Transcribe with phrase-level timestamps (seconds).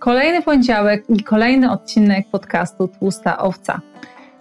[0.00, 3.80] Kolejny poniedziałek i kolejny odcinek podcastu Tłusta Owca.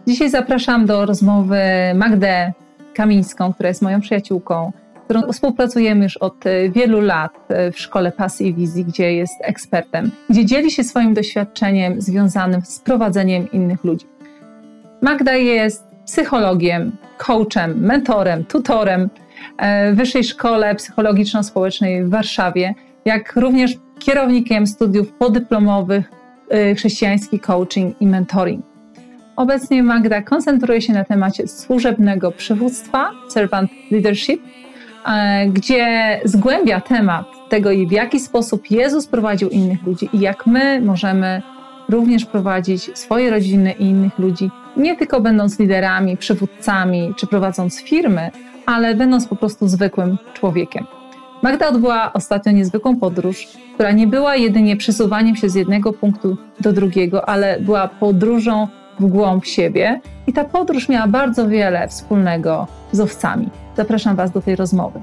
[0.08, 1.60] Dzisiaj zapraszam do rozmowy
[1.96, 2.54] Magdę
[2.94, 4.72] Kamińską, która jest moją przyjaciółką,
[5.06, 6.36] którą współpracujemy już od
[6.70, 7.32] wielu lat
[7.74, 12.80] w Szkole Pasji i Wizji, gdzie jest ekspertem, gdzie dzieli się swoim doświadczeniem związanym z
[12.80, 14.06] prowadzeniem innych ludzi.
[15.02, 19.10] Magda jest psychologiem, coachem, mentorem, tutorem
[19.92, 22.74] w Wyższej Szkole Psychologiczno-Społecznej w Warszawie,
[23.06, 26.12] jak również kierownikiem studiów podyplomowych
[26.72, 28.66] y, chrześcijański coaching i mentoring.
[29.36, 34.42] Obecnie Magda koncentruje się na temacie służebnego przywództwa, servant leadership,
[35.48, 41.42] gdzie zgłębia temat tego, w jaki sposób Jezus prowadził innych ludzi i jak my możemy
[41.90, 48.32] również prowadzić swoje rodziny i innych ludzi, nie tylko będąc liderami, przywódcami czy prowadząc firmy,
[48.66, 50.99] ale będąc po prostu zwykłym człowiekiem.
[51.42, 56.74] Magda odbyła ostatnio niezwykłą podróż, która nie była jedynie przesuwaniem się z jednego punktu do
[56.74, 58.68] drugiego, ale była podróżą
[59.00, 63.50] w głąb siebie i ta podróż miała bardzo wiele wspólnego z owcami.
[63.78, 65.00] Zapraszam Was do tej rozmowy.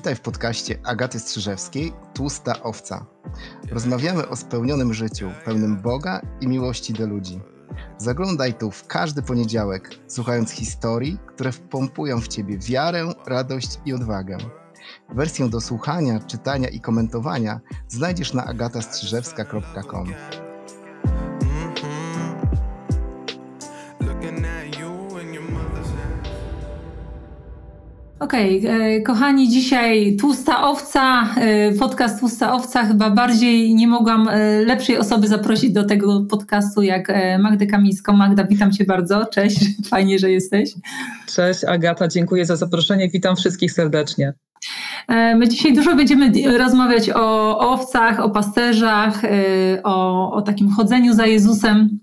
[0.00, 3.06] Witaj w podcaście Agaty Strzyżewskiej Tłusta Owca.
[3.70, 7.40] Rozmawiamy o spełnionym życiu, pełnym Boga i miłości do ludzi.
[7.98, 14.38] Zaglądaj tu w każdy poniedziałek, słuchając historii, które wpompują w Ciebie wiarę, radość i odwagę.
[15.14, 20.14] Wersję do słuchania, czytania i komentowania znajdziesz na agatastrzyżewska.com.
[28.20, 32.84] Okej, okay, e, kochani, dzisiaj Tłusta Owca, e, podcast Tłusta Owca.
[32.84, 38.12] Chyba bardziej nie mogłam e, lepszej osoby zaprosić do tego podcastu jak Magdę Kamińską.
[38.12, 39.26] Magda, witam Cię bardzo.
[39.26, 39.58] Cześć,
[39.90, 40.70] fajnie, że jesteś.
[41.26, 43.08] Cześć Agata, dziękuję za zaproszenie.
[43.08, 44.34] Witam wszystkich serdecznie.
[45.08, 49.22] My dzisiaj dużo będziemy rozmawiać o owcach, o pasterzach,
[49.84, 52.00] o, o takim chodzeniu za Jezusem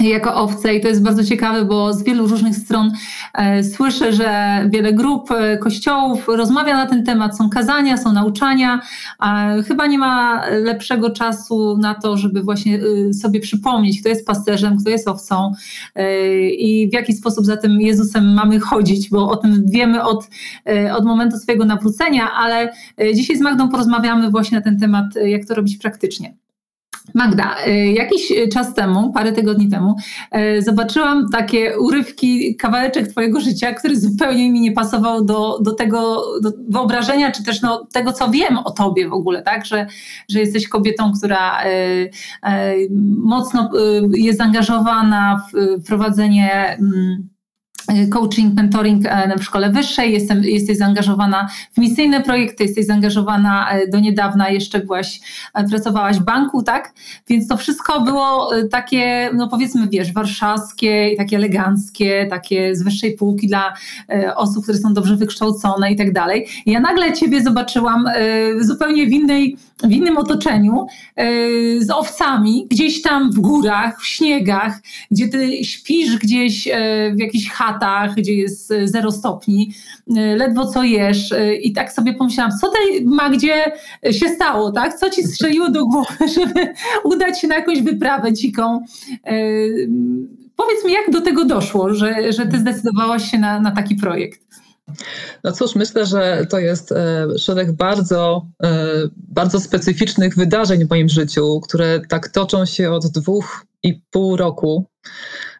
[0.00, 2.92] jako owce i to jest bardzo ciekawe, bo z wielu różnych stron
[3.34, 8.80] e, słyszę, że wiele grup, e, kościołów rozmawia na ten temat, są kazania, są nauczania,
[9.68, 14.78] chyba nie ma lepszego czasu na to, żeby właśnie y, sobie przypomnieć, kto jest pasterzem,
[14.78, 15.52] kto jest owcą
[15.94, 20.28] e, i w jaki sposób za tym Jezusem mamy chodzić, bo o tym wiemy od,
[20.68, 25.04] e, od momentu swojego nawrócenia, ale e, dzisiaj z Magdą porozmawiamy właśnie na ten temat,
[25.24, 26.43] jak to robić praktycznie.
[27.14, 29.96] Magda, y, jakiś czas temu, parę tygodni temu,
[30.36, 36.24] y, zobaczyłam takie urywki, kawałeczek Twojego życia, który zupełnie mi nie pasował do, do tego
[36.42, 39.66] do wyobrażenia, czy też no, tego, co wiem o Tobie w ogóle, tak?
[39.66, 39.86] Że,
[40.28, 42.10] że jesteś kobietą, która y,
[43.16, 43.70] mocno
[44.14, 46.76] jest zaangażowana w prowadzenie.
[46.80, 47.33] Mm,
[48.10, 53.88] coaching, mentoring e, w szkole wyższej, jestem, jesteś zaangażowana w misyjne projekty, jesteś zaangażowana e,
[53.88, 55.20] do niedawna, jeszcze byłaś,
[55.54, 56.92] e, pracowałaś w banku, tak?
[57.28, 63.46] Więc to wszystko było takie, no powiedzmy, wiesz, warszawskie, takie eleganckie, takie z wyższej półki
[63.46, 63.74] dla
[64.36, 66.46] osób, które są dobrze wykształcone i tak dalej.
[66.66, 68.04] I ja nagle Ciebie zobaczyłam
[68.60, 70.86] zupełnie w innej w innym otoczeniu
[71.78, 74.80] z owcami, gdzieś tam w górach, w śniegach,
[75.10, 76.68] gdzie ty śpisz gdzieś
[77.14, 77.73] w jakichś chatach,
[78.16, 79.74] gdzie jest e, zero stopni,
[80.16, 83.72] e, ledwo co jesz e, i tak sobie pomyślałam, co tej Magdzie
[84.10, 84.98] się stało, tak?
[84.98, 86.74] Co ci strzeliło do głowy, żeby
[87.04, 88.84] udać się na jakąś wyprawę dziką?
[90.56, 94.40] Powiedz mi, jak do tego doszło, że, że ty zdecydowałaś się na, na taki projekt?
[95.44, 96.94] No cóż, myślę, że to jest
[97.38, 98.46] szereg bardzo,
[99.16, 104.86] bardzo specyficznych wydarzeń w moim życiu, które tak toczą się od dwóch i pół roku.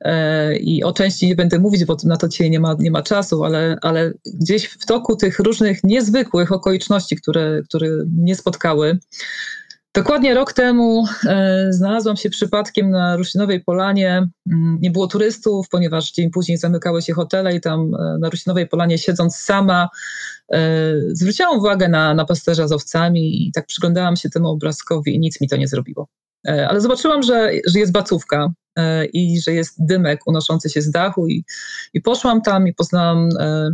[0.00, 3.02] E, I o części nie będę mówić, bo na to dzisiaj nie ma, nie ma
[3.02, 8.98] czasu, ale, ale gdzieś w toku tych różnych niezwykłych okoliczności, które, które mnie spotkały,
[9.96, 14.28] Dokładnie rok temu e, znalazłam się przypadkiem na Rusinowej Polanie.
[14.52, 18.68] Mm, nie było turystów, ponieważ dzień później zamykały się hotele i tam e, na Rusinowej
[18.68, 19.88] Polanie siedząc sama
[21.12, 25.40] zwróciłam uwagę na, na pasterza z owcami i tak przyglądałam się temu obrazkowi i nic
[25.40, 26.08] mi to nie zrobiło.
[26.48, 30.90] E, ale zobaczyłam, że, że jest bacówka e, i że jest dymek unoszący się z
[30.90, 31.44] dachu i,
[31.94, 33.70] i poszłam tam i poznałam e,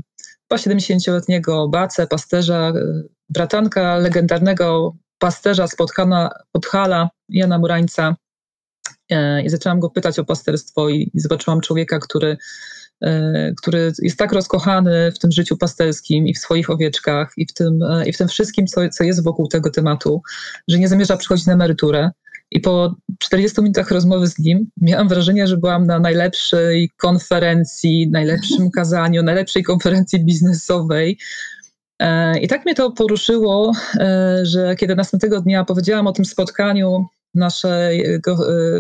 [0.49, 2.73] chyba 70-letniego bacę, pasterza,
[3.29, 8.17] bratanka legendarnego pasterza z Podhala, Podhala Jana Murańca.
[9.45, 12.37] I zaczęłam go pytać o pasterstwo i, i zobaczyłam człowieka, który
[13.57, 17.81] który jest tak rozkochany w tym życiu pasterskim i w swoich owieczkach i w tym,
[18.07, 20.23] i w tym wszystkim, co, co jest wokół tego tematu,
[20.69, 22.11] że nie zamierza przychodzić na emeryturę
[22.51, 28.71] I po 40 minutach rozmowy z nim miałam wrażenie, że byłam na najlepszej konferencji, najlepszym
[28.77, 31.19] kazaniu, najlepszej konferencji biznesowej.
[31.99, 37.07] E, I tak mnie to poruszyło, e, że kiedy następnego dnia powiedziałam o tym spotkaniu
[37.35, 38.21] naszej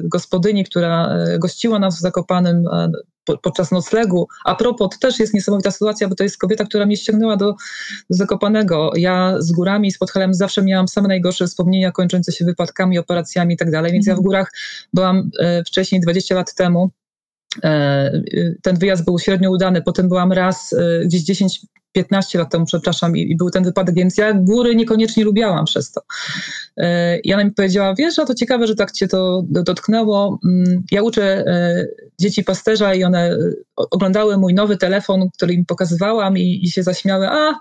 [0.03, 2.65] gospodyni, która gościła nas w Zakopanem
[3.43, 4.29] podczas noclegu.
[4.45, 7.47] A propos, też jest niesamowita sytuacja, bo to jest kobieta, która mnie ściągnęła do,
[8.11, 8.93] do Zakopanego.
[8.97, 13.55] Ja z górami i z Podhalem zawsze miałam same najgorsze wspomnienia kończące się wypadkami, operacjami
[13.55, 14.25] i tak dalej, więc ja w mhm.
[14.25, 14.53] górach
[14.95, 16.91] byłam e, wcześniej, 20 lat temu.
[17.65, 18.23] E,
[18.63, 21.61] ten wyjazd był średnio udany, potem byłam raz e, gdzieś 10
[21.93, 25.93] 15 lat temu, przepraszam, i, i, był ten wypadek, więc ja góry niekoniecznie lubiałam przez
[25.93, 26.01] to.
[27.25, 30.39] I ona mi powiedziała, wiesz, a to ciekawe, że tak cię to dotknęło.
[30.45, 31.45] Mm, ja uczę
[32.21, 33.37] dzieci pasterza i one
[33.77, 37.55] oglądały mój nowy telefon, który im pokazywałam i, i się zaśmiały, a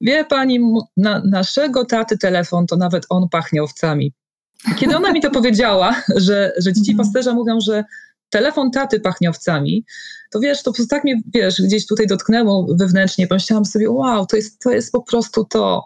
[0.00, 0.60] wie pani,
[0.96, 4.12] na, naszego taty telefon to nawet on pachnie owcami.
[4.76, 7.06] Kiedy ona mi to powiedziała, że, że dzieci mhm.
[7.06, 7.84] pasterza mówią, że
[8.30, 9.84] telefon taty pachnie owcami,
[10.30, 13.26] to wiesz, to tak mnie, wiesz, gdzieś tutaj dotknęło wewnętrznie.
[13.26, 15.84] Pomyślałam sobie, wow, to jest, to jest po prostu to.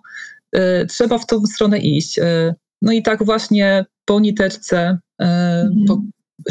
[0.56, 2.18] Y, trzeba w tą stronę iść.
[2.18, 5.84] Y, no i tak właśnie po niteczce, y, mhm.
[5.88, 6.02] po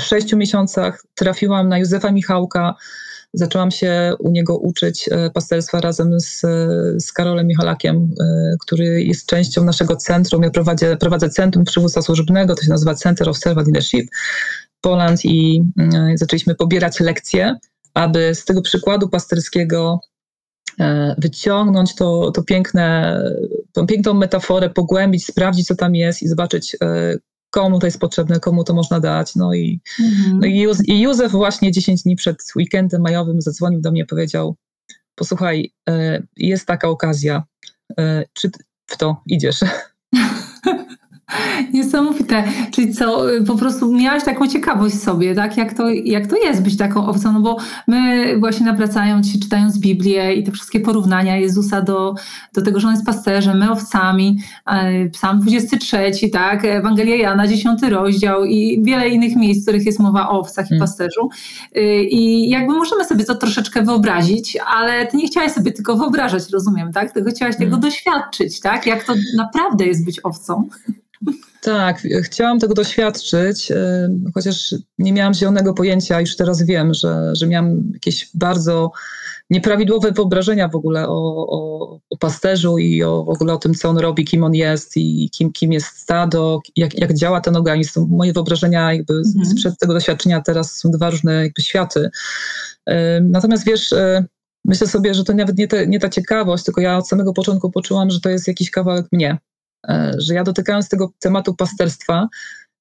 [0.01, 2.75] sześciu miesiącach trafiłam na Józefa Michałka,
[3.33, 6.41] zaczęłam się u niego uczyć pasterstwa razem z,
[7.03, 8.15] z Karolem Michalakiem,
[8.61, 10.44] który jest częścią naszego centrum.
[10.44, 14.09] Ja prowadzę, prowadzę Centrum Przywództwa Służbnego, to się nazywa Center of Servant Leadership
[14.81, 15.63] Poland i
[16.16, 17.56] zaczęliśmy pobierać lekcje
[17.94, 20.00] aby z tego przykładu pasterskiego
[20.80, 23.18] e, wyciągnąć to, to piękne,
[23.72, 27.18] tą piękną metaforę, pogłębić, sprawdzić, co tam jest i zobaczyć, e,
[27.50, 29.36] komu to jest potrzebne, komu to można dać.
[29.36, 30.39] No i, mhm.
[30.39, 34.56] no i, i Józef właśnie 10 dni przed weekendem majowym zadzwonił do mnie, powiedział:
[35.16, 37.44] Posłuchaj, e, jest taka okazja,
[38.33, 38.51] czy
[38.86, 39.60] w to idziesz?
[41.74, 42.44] Niesamowite.
[42.72, 45.57] Czyli co, po prostu miałaś taką ciekawość sobie, tak?
[45.57, 47.33] Jak to, jak to jest być taką owcą?
[47.33, 47.57] No bo
[47.88, 52.16] my właśnie napracając się, czytając Biblię i te wszystkie porównania Jezusa do,
[52.54, 56.66] do tego, że on jest pasterzem, my owcami, e, Psalm 23, tak?
[56.66, 60.74] Ewangelia Jana, 10 rozdział i wiele innych miejsc, w których jest mowa o owcach i
[60.74, 60.88] mm.
[60.88, 61.30] pasterzu.
[61.75, 66.50] E, I jakby możemy sobie to troszeczkę wyobrazić, ale ty nie chciałaś sobie tylko wyobrażać,
[66.54, 67.12] rozumiem, tak?
[67.12, 67.80] Tylko chciałaś tego mm.
[67.80, 68.86] doświadczyć, tak?
[68.86, 70.68] Jak to naprawdę jest być owcą.
[71.62, 73.75] Tak, chciałam tego doświadczyć, y,
[74.33, 78.91] chociaż nie miałam zielonego pojęcia, już teraz wiem, że, że miałam jakieś bardzo
[79.50, 83.89] nieprawidłowe wyobrażenia w ogóle o, o, o, pasterzu i o, w ogóle o tym, co
[83.89, 88.07] on robi, kim on jest i kim, kim jest stado, jak, jak działa ten organizm.
[88.09, 89.45] Moje wyobrażenia jakby mhm.
[89.45, 92.09] sprzed tego doświadczenia teraz są dwa różne jakby światy.
[92.89, 94.25] Y, natomiast wiesz, y,
[94.65, 97.71] myślę sobie, że to nawet nie, te, nie ta ciekawość, tylko ja od samego początku
[97.71, 99.38] poczułam, że to jest jakiś kawałek mnie
[100.18, 102.28] że ja dotykając tego tematu pasterstwa,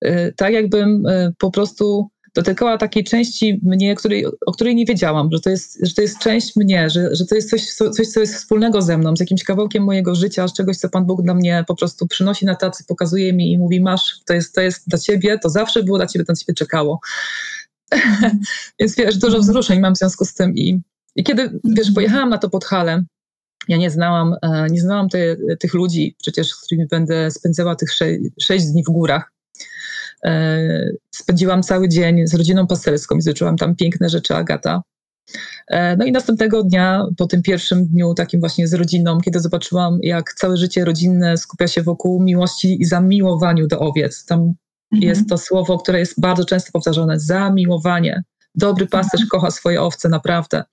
[0.00, 5.28] e, tak jakbym e, po prostu dotykała takiej części mnie, której, o której nie wiedziałam,
[5.32, 8.20] że to jest, że to jest część mnie, że, że to jest coś, coś, co
[8.20, 11.34] jest wspólnego ze mną, z jakimś kawałkiem mojego życia, z czegoś, co Pan Bóg dla
[11.34, 14.88] mnie po prostu przynosi na tacy, pokazuje mi i mówi, masz, to jest, to jest
[14.88, 17.00] dla Ciebie, to zawsze było dla Ciebie, to na Ciebie czekało.
[18.80, 20.80] Więc wiesz, dużo wzruszeń mam w związku z tym i,
[21.16, 23.04] i kiedy, wiesz, pojechałam na to Podhale,
[23.68, 27.92] ja nie znałam, e, nie znałam te, tych ludzi, przecież z którymi będę spędzała tych
[27.92, 28.06] sze,
[28.40, 29.32] sześć dni w górach.
[30.24, 30.58] E,
[31.14, 34.82] spędziłam cały dzień z rodziną pasterską i zobaczyłam tam piękne rzeczy Agata.
[35.68, 39.98] E, no i następnego dnia, po tym pierwszym dniu takim właśnie z rodziną, kiedy zobaczyłam,
[40.02, 44.24] jak całe życie rodzinne skupia się wokół miłości i zamiłowaniu do owiec.
[44.24, 44.54] Tam mhm.
[44.92, 48.22] jest to słowo, które jest bardzo często powtarzane, zamiłowanie.
[48.54, 49.28] Dobry pasterz mhm.
[49.28, 50.64] kocha swoje owce, naprawdę.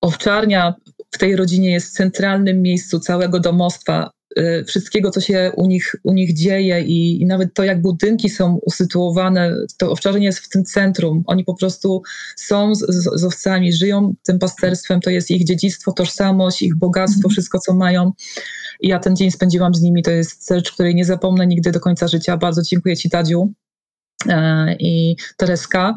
[0.00, 0.74] Owczarnia
[1.16, 5.94] w tej rodzinie jest w centralnym miejscu całego domostwa, y, wszystkiego, co się u nich,
[6.02, 10.48] u nich dzieje i, i, nawet to, jak budynki są usytuowane, to owczarnie jest w
[10.48, 11.22] tym centrum.
[11.26, 12.02] Oni po prostu
[12.36, 17.18] są z, z, z owcami, żyją tym pasterstwem, to jest ich dziedzictwo, tożsamość, ich bogactwo,
[17.18, 17.30] mhm.
[17.30, 18.12] wszystko, co mają.
[18.80, 21.80] I ja ten dzień spędziłam z nimi, to jest rzecz, której nie zapomnę nigdy do
[21.80, 22.36] końca życia.
[22.36, 23.52] Bardzo dziękuję Ci, Tadziu
[24.28, 25.94] e, i Tereska.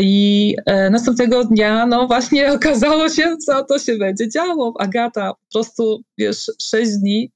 [0.00, 4.74] I e, następnego dnia, no właśnie okazało się, co to się będzie działo.
[4.78, 7.30] Agata, po prostu, wiesz, sześć dni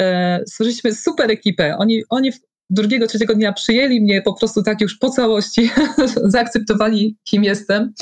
[0.00, 1.76] e, stworzyliśmy super ekipę.
[1.78, 2.32] Oni, oni
[2.70, 5.70] drugiego, trzeciego dnia przyjęli mnie po prostu tak już po całości,
[6.24, 7.92] zaakceptowali, kim jestem,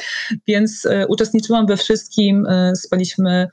[0.49, 2.47] więc e, uczestniczyłam we wszystkim.
[2.47, 3.49] E, spaliśmy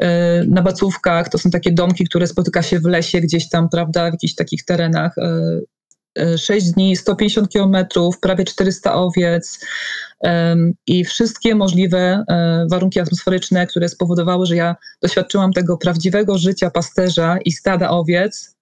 [0.00, 4.10] e, na bacówkach, to są takie domki, które spotyka się w lesie gdzieś tam, prawda,
[4.10, 5.14] w jakichś takich terenach.
[6.18, 9.66] E, 6 dni, 150 kilometrów, prawie 400 owiec
[10.86, 17.38] i wszystkie możliwe e, warunki atmosferyczne, które spowodowały, że ja doświadczyłam tego prawdziwego życia pasterza
[17.44, 18.56] i stada owiec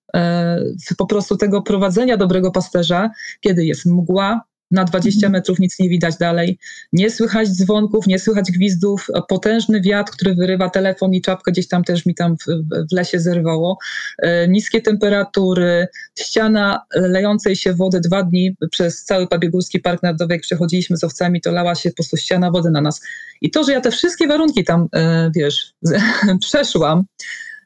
[0.98, 4.40] po prostu tego prowadzenia dobrego pasterza, kiedy jest mgła,
[4.70, 5.32] na 20 mhm.
[5.32, 6.58] metrów nic nie widać dalej.
[6.92, 9.06] Nie słychać dzwonków, nie słychać gwizdów.
[9.28, 12.44] Potężny wiatr, który wyrywa telefon i czapkę gdzieś tam też mi tam w,
[12.90, 13.78] w lesie zerwało.
[14.18, 20.42] E, niskie temperatury, ściana lejącej się wody dwa dni przez cały Pabiegórski Park Narodowy, jak
[20.42, 23.00] przechodziliśmy z owcami, to lała się po prostu ściana wody na nas.
[23.40, 25.74] I to, że ja te wszystkie warunki tam, e, wiesz,
[26.40, 27.04] przeszłam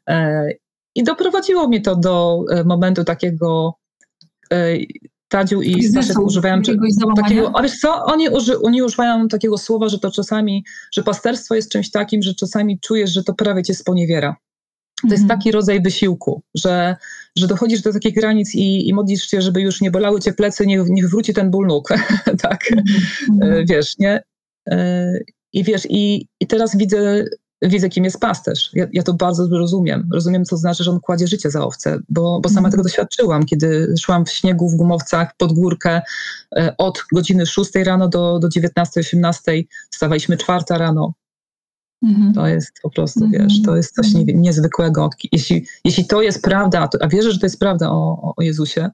[0.08, 0.48] e,
[0.94, 3.74] i doprowadziło mnie to do momentu takiego
[5.34, 6.62] Tadziu i Staszek używają
[7.16, 11.54] takiego, a wiesz co, oni, uży, oni używają takiego słowa, że to czasami, że pasterstwo
[11.54, 14.36] jest czymś takim, że czasami czujesz, że to prawie cię sponiewiera.
[15.02, 15.38] To jest mhm.
[15.38, 16.96] taki rodzaj wysiłku, że,
[17.36, 20.66] że dochodzisz do takich granic i, i modlisz się, żeby już nie bolały cię plecy,
[20.66, 21.88] niech, niech wróci ten ból nóg.
[22.42, 22.60] tak,
[23.42, 24.22] mm wiesz, nie?
[24.70, 25.12] E,
[25.52, 27.24] I wiesz, i, i teraz widzę
[27.68, 28.70] widzę, kim jest pasterz.
[28.74, 30.08] Ja, ja, to bardzo rozumiem.
[30.12, 32.70] Rozumiem, co znaczy, że on kładzie życie za owce, bo, bo sama mm.
[32.70, 36.02] tego doświadczyłam, kiedy szłam w śniegu, w gumowcach, pod górkę
[36.56, 41.12] e, od godziny 6 rano do, do 19-18, wstawaliśmy czwarta rano.
[42.02, 42.34] Mm -hmm.
[42.34, 43.42] To jest po prostu, mm -hmm.
[43.42, 45.10] wiesz, to jest coś nie, niezwykłego.
[45.32, 48.90] Jeśli, jeśli to jest prawda, a wierzę, że to jest prawda o, o Jezusie,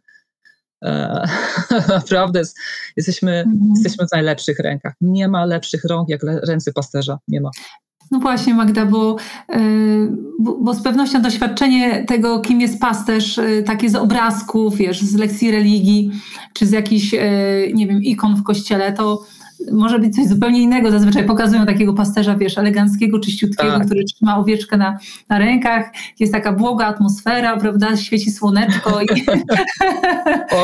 [0.85, 1.25] e,
[1.89, 2.59] naprawdę jest,
[2.97, 4.95] jesteśmy, jesteśmy w najlepszych rękach.
[5.00, 7.19] Nie ma lepszych rąk jak ręce pasterza.
[7.29, 7.50] Nie ma.
[8.11, 9.17] No właśnie, Magda, bo,
[9.57, 15.00] y, bo, bo, z pewnością doświadczenie tego, kim jest pasterz, y, takie z obrazków, wiesz,
[15.02, 16.11] z lekcji religii,
[16.52, 17.19] czy z jakichś, y,
[17.75, 19.23] nie wiem, ikon w kościele, to
[19.73, 20.90] może być coś zupełnie innego.
[20.90, 23.87] Zazwyczaj pokazują takiego pasterza, wiesz, eleganckiego, czyściutkiego, tak.
[23.87, 24.99] który trzyma owieczkę na,
[25.29, 25.93] na rękach.
[26.21, 27.97] Jest taka błoga atmosfera, prawda?
[27.97, 29.07] Świeci słoneczko i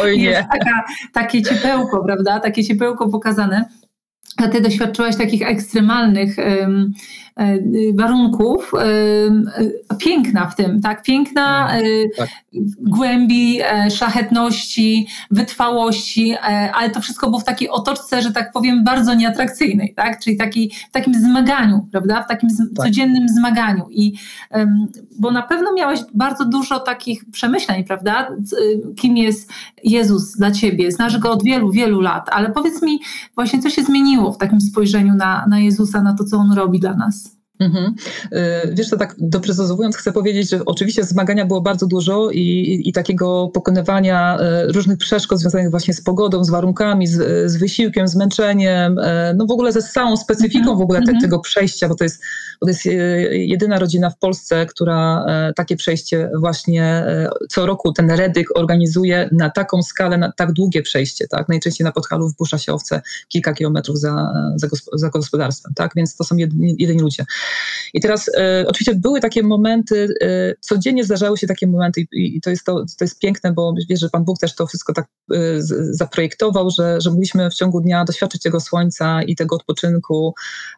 [0.03, 0.25] Oj, nie.
[0.25, 2.41] jest taka, takie ciepełko, prawda?
[2.41, 3.65] Takie ciepełko pokazane.
[4.37, 6.93] A ty doświadczyłaś takich ekstremalnych um,
[7.26, 7.26] E,
[7.95, 11.03] warunków, e, piękna w tym, tak?
[11.03, 11.83] Piękna e,
[12.17, 12.29] tak.
[12.79, 16.37] głębi, szlachetności, wytrwałości,
[16.75, 20.21] ale to wszystko było w takiej otoczce, że tak powiem, bardzo nieatrakcyjnej, tak?
[20.21, 22.23] Czyli taki, w takim zmaganiu, prawda?
[22.23, 22.87] W takim tak.
[22.87, 23.87] codziennym zmaganiu.
[23.91, 24.13] I,
[25.19, 28.29] bo na pewno miałeś bardzo dużo takich przemyśleń, prawda?
[28.97, 29.51] Kim jest
[29.85, 30.93] Jezus dla ciebie?
[30.93, 33.01] Znasz go od wielu, wielu lat, ale powiedz mi
[33.35, 36.81] właśnie, co się zmieniło w takim spojrzeniu na, na Jezusa, na to, co On robi
[36.81, 37.26] dla nas?
[37.59, 37.95] Mhm.
[38.33, 42.89] Y, wiesz, to tak doprecyzowując, chcę powiedzieć, że oczywiście zmagania było bardzo dużo i, i,
[42.89, 48.09] i, takiego pokonywania y, różnych przeszkód związanych właśnie z pogodą, z warunkami, z, z wysiłkiem,
[48.09, 50.79] zmęczeniem, y, no w ogóle ze całą specyfiką mhm.
[50.79, 51.21] w ogóle te, mhm.
[51.21, 52.23] tego przejścia, bo to jest,
[52.61, 52.85] bo to jest
[53.31, 57.07] jedyna rodzina w Polsce, która takie przejście właśnie
[57.51, 61.49] co roku ten Redyk organizuje na taką skalę, na tak długie przejście, tak?
[61.49, 65.93] Najczęściej na Podhalu wpuszcza się owce kilka kilometrów za, za, za gospodarstwem, tak?
[65.97, 67.25] Więc to są jedyni, jedyni ludzie.
[67.95, 72.41] I teraz e, oczywiście były takie momenty, e, codziennie zdarzały się takie momenty i, i,
[72.41, 75.07] to, jest to, to jest piękne, bo wiesz, że Pan Bóg też to wszystko tak
[75.33, 75.37] e,
[75.91, 80.35] zaprojektował, że, że mogliśmy w ciągu dnia doświadczyć tego słońca i tego odpoczynku.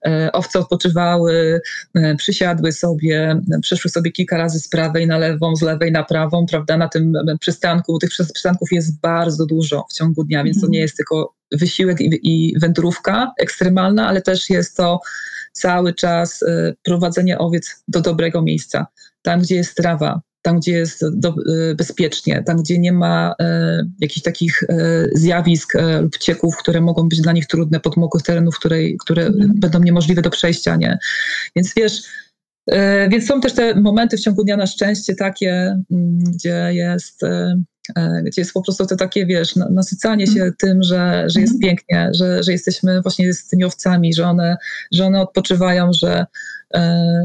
[0.06, 1.60] E, owce odpoczywały,
[1.94, 6.46] e, przysiadły sobie, przeszły sobie kilka razy z prawej na lewą, z lewej na prawą,
[6.46, 7.98] prawda, na tym przystanku.
[7.98, 12.20] Tych przystanków jest bardzo dużo w ciągu dnia, więc to nie jest tylko wysiłek i,
[12.22, 15.00] i wędrówka ekstremalna, ale też jest to
[15.58, 18.86] cały czas y, prowadzenie owiec do dobrego miejsca,
[19.22, 21.34] tam gdzie jest trawa, tam gdzie jest do,
[21.70, 26.80] y, bezpiecznie, tam gdzie nie ma e, jakichś takich e, zjawisk e, lub cieków, które
[26.80, 29.52] mogą być dla nich trudne, podmokłych terenów, które, które mm.
[29.54, 30.76] będą niemożliwe do przejścia.
[30.76, 30.98] Nie?
[31.56, 32.02] Więc wiesz,
[33.10, 35.50] więc są też te momenty w ciągu dnia na szczęście takie,
[35.90, 37.20] mm, gdzie jest
[38.24, 40.54] gdzie jest po prostu to takie, wiesz, nasycanie się mm.
[40.58, 41.60] tym, że, że jest mm.
[41.60, 44.56] pięknie, że, że jesteśmy właśnie z tymi owcami, że one,
[44.92, 46.26] że one odpoczywają, że,
[46.67, 46.67] E,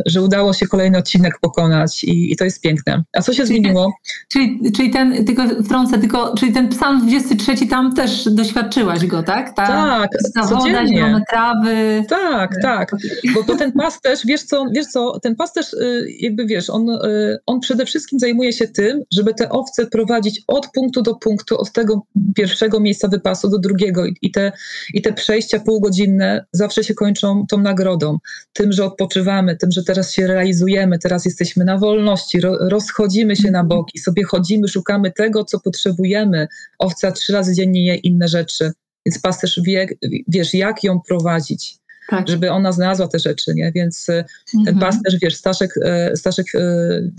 [0.05, 3.03] że udało się kolejny odcinek pokonać i, i to jest piękne.
[3.13, 3.93] A co się czyli zmieniło?
[4.31, 9.55] czyli, czyli ten, tylko wtrącę, tylko, czyli ten psalm 23 tam też doświadczyłaś go, tak?
[9.55, 12.03] Ta, tak, ta woda, zielone trawy.
[12.09, 12.91] Tak, tak,
[13.33, 17.39] bo to ten pasterz, wiesz co, wiesz co, ten pasterz y, jakby wiesz, on, y,
[17.45, 21.71] on przede wszystkim zajmuje się tym, żeby te owce prowadzić od punktu do punktu, od
[21.71, 22.01] tego
[22.35, 24.51] pierwszego miejsca wypasu do drugiego i te,
[24.93, 28.17] i te przejścia półgodzinne zawsze się kończą tą nagrodą,
[28.53, 28.85] tym, że
[29.33, 33.67] odpoczywamy tym, że teraz się realizujemy, teraz jesteśmy na wolności, ro, rozchodzimy się na mhm.
[33.67, 36.47] boki, sobie chodzimy, szukamy tego, co potrzebujemy.
[36.79, 38.71] Owca trzy razy dziennie je inne rzeczy,
[39.05, 39.87] więc pasterz wie,
[40.27, 41.77] wiesz, jak ją prowadzić.
[42.09, 42.29] Tak.
[42.29, 43.71] żeby ona znalazła te rzeczy, nie?
[43.75, 44.25] Więc e,
[44.55, 44.65] mhm.
[44.65, 46.59] ten pasterz, wiesz, Staszek, e, Staszek, e,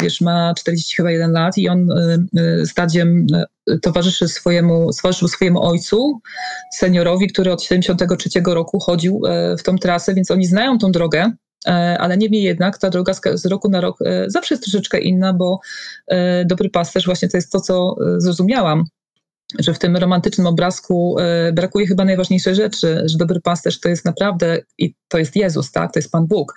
[0.03, 1.89] wiesz, ma 40 chyba lat i on
[2.65, 3.27] stadiem
[3.83, 6.21] towarzyszy swojemu, towarzyszył swojemu ojcu,
[6.73, 9.23] seniorowi, który od 73 roku chodził
[9.59, 11.33] w tą trasę, więc oni znają tą drogę
[11.99, 15.61] ale niemniej jednak ta droga z roku na rok zawsze jest troszeczkę inna, bo
[16.45, 18.85] dobry pasterz właśnie to jest to, co zrozumiałam,
[19.59, 21.17] że w tym romantycznym obrazku
[21.53, 25.93] brakuje chyba najważniejszej rzeczy, że dobry pasterz to jest naprawdę, i to jest Jezus, tak,
[25.93, 26.55] to jest Pan Bóg,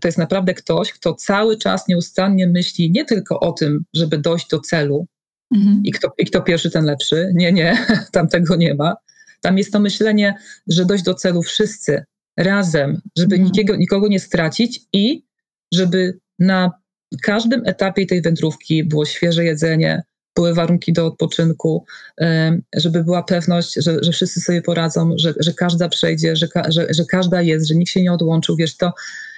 [0.00, 4.48] to jest naprawdę ktoś, kto cały czas nieustannie myśli nie tylko o tym, żeby dojść
[4.48, 5.06] do celu,
[5.54, 5.80] Mhm.
[5.84, 7.32] I, kto, I kto pierwszy, ten lepszy.
[7.34, 8.96] Nie, nie, tam tego nie ma.
[9.40, 10.34] Tam jest to myślenie,
[10.66, 12.04] że dojść do celu wszyscy
[12.36, 13.44] razem, żeby mhm.
[13.44, 15.22] nikiego, nikogo nie stracić i
[15.74, 16.70] żeby na
[17.22, 20.02] każdym etapie tej wędrówki było świeże jedzenie,
[20.36, 21.84] były warunki do odpoczynku,
[22.76, 27.04] żeby była pewność, że, że wszyscy sobie poradzą, że, że każda przejdzie, że, że, że
[27.04, 28.92] każda jest, że nikt się nie odłączył, wiesz, to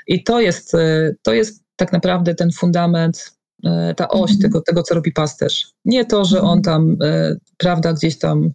[0.07, 4.41] i to jest, e, to jest tak naprawdę ten fundament E, ta oś mhm.
[4.41, 5.73] tego, tego, co robi pasterz.
[5.85, 6.63] Nie to, że on mhm.
[6.63, 8.51] tam, e, prawda, gdzieś tam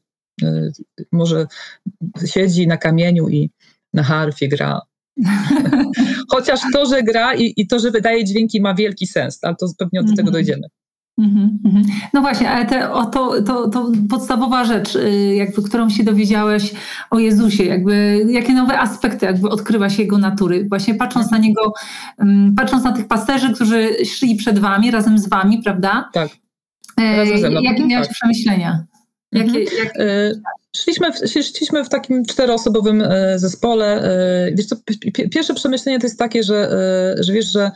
[1.11, 1.47] może
[2.25, 3.49] siedzi na kamieniu i
[3.93, 4.81] na harfie gra.
[6.31, 9.67] Chociaż to, że gra i, i, to, że wydaje dźwięki ma wielki sens, ale to
[9.77, 10.33] pewnie do tego mhm.
[10.33, 10.67] dojdziemy.
[12.13, 16.73] No właśnie, ale te, o to, to, to podstawowa rzecz, y, jakby, którą się dowiedziałeś
[17.09, 21.73] o Jezusie, jakby, jakie nowe aspekty jakby odkrywaś Jego natury, właśnie patrząc na Niego,
[22.57, 26.09] patrząc na tych pasterzy, którzy szli przed Wami, razem z Wami, prawda?
[26.13, 26.29] Tak.
[27.01, 27.61] E, razem ze mną.
[27.61, 28.15] Jakie miałeś tak.
[28.15, 28.85] przemyślenia?
[29.33, 29.77] Jakie, mhm.
[29.77, 29.99] jakie...
[29.99, 30.31] E,
[30.75, 34.09] szliśmy, w, szliśmy w takim czteroosobowym e, zespole.
[34.53, 34.75] Wiesz co,
[35.31, 36.69] pierwsze przemyślenie to jest takie, że,
[37.19, 37.71] że wiesz, że E,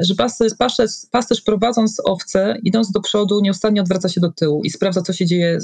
[0.00, 4.70] że pasterz, pasterz, pasterz prowadząc owce, idąc do przodu, nieustannie odwraca się do tyłu i
[4.70, 5.60] sprawdza, co się dzieje e,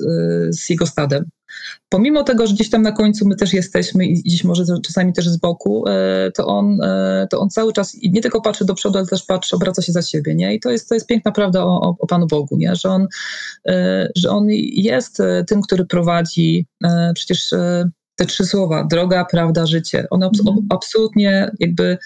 [0.53, 1.25] z jego stadem.
[1.89, 5.29] Pomimo tego, że gdzieś tam na końcu my też jesteśmy i gdzieś może czasami też
[5.29, 6.79] z boku, e, to on,
[7.31, 10.03] to on cały czas nie tylko patrzy do przodu, ale też patrzy, obraca się za
[10.03, 10.55] siebie, nie?
[10.55, 12.77] I to jest, to jest piękna prawda o, o Panu Bogu, nie?
[12.77, 13.07] Że on,
[14.17, 16.67] że on jest tym, który prowadzi
[17.15, 17.51] przecież
[18.17, 20.07] te trzy słowa, droga, prawda, życie.
[20.11, 20.67] One mm.
[20.71, 21.99] absolutnie jakby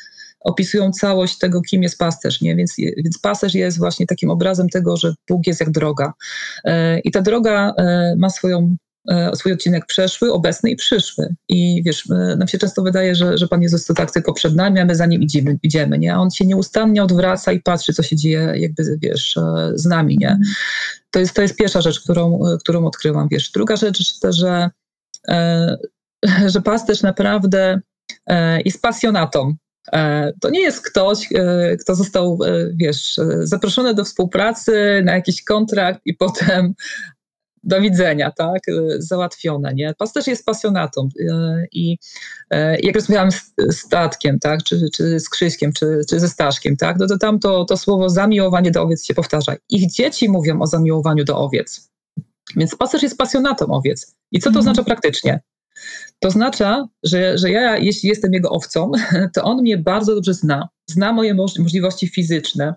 [0.46, 2.40] opisują całość tego, kim jest pasterz.
[2.40, 2.56] Nie?
[2.56, 6.12] Więc, więc pasterz jest właśnie takim obrazem tego, że Bóg jest jak droga.
[6.64, 8.76] E, I ta droga e, ma swoją
[9.10, 11.34] e, swój odcinek przeszły, obecny i przyszły.
[11.48, 14.80] I wiesz, nam się często wydaje, że, że Pan Jezus to tak tylko przed nami,
[14.80, 16.14] a my za nim idziemy, idziemy, nie?
[16.14, 19.38] A On się nieustannie odwraca i patrzy, co się dzieje jakby, wiesz,
[19.74, 20.38] z nami, nie?
[21.10, 23.50] To jest, to jest pierwsza rzecz, którą, którą odkryłam, wiesz.
[23.50, 24.70] Druga rzecz, że,
[26.52, 27.80] że pasterz naprawdę
[28.64, 29.56] jest pasjonatą
[30.40, 36.00] to nie jest ktoś, e, kto został, e, wiesz, zaproszony do współpracy na jakiś kontrakt
[36.04, 36.74] i potem
[37.62, 38.62] do widzenia, tak,
[38.98, 39.94] załatwione, nie?
[39.98, 41.08] Pasterz jest pasjonatą
[41.72, 41.98] i
[42.82, 47.06] jak rozmawiałam z Statkiem, tak, czy, czy z Krzyśkiem, czy, czy ze Staszkiem, tak, no
[47.06, 49.54] to tam to, to słowo zamiłowanie do owiec się powtarza.
[49.68, 51.90] Ich dzieci mówią o zamiłowaniu do owiec.
[52.56, 54.14] Więc pasterz jest pasjonatą owiec.
[54.32, 54.60] I co to mhm.
[54.60, 55.40] oznacza praktycznie?
[56.20, 58.92] To oznacza, że, że ja, jeśli jestem jego owcą,
[59.34, 62.74] to on mnie bardzo dobrze zna, zna moje możliwości fizyczne,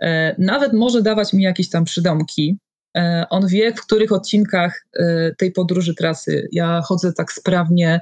[0.00, 2.58] e, nawet może dawać mi jakieś tam przydomki.
[2.96, 8.00] E, on wie, w których odcinkach e, tej podróży trasy ja chodzę tak sprawnie,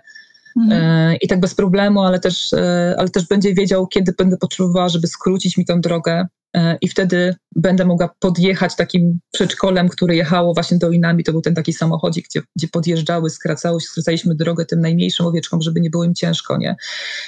[0.57, 1.17] Mhm.
[1.21, 2.53] i tak bez problemu, ale też,
[2.99, 6.27] ale też będzie wiedział, kiedy będę potrzebowała, żeby skrócić mi tę drogę.
[6.57, 11.25] E, i wtedy będę mogła podjechać takim przedszkolem, które jechało właśnie dolinami.
[11.25, 15.81] To był ten taki samochodzik, gdzie, gdzie podjeżdżały, skracały, skracaliśmy drogę tym najmniejszym owieczkom, żeby
[15.81, 16.77] nie było im ciężko, nie?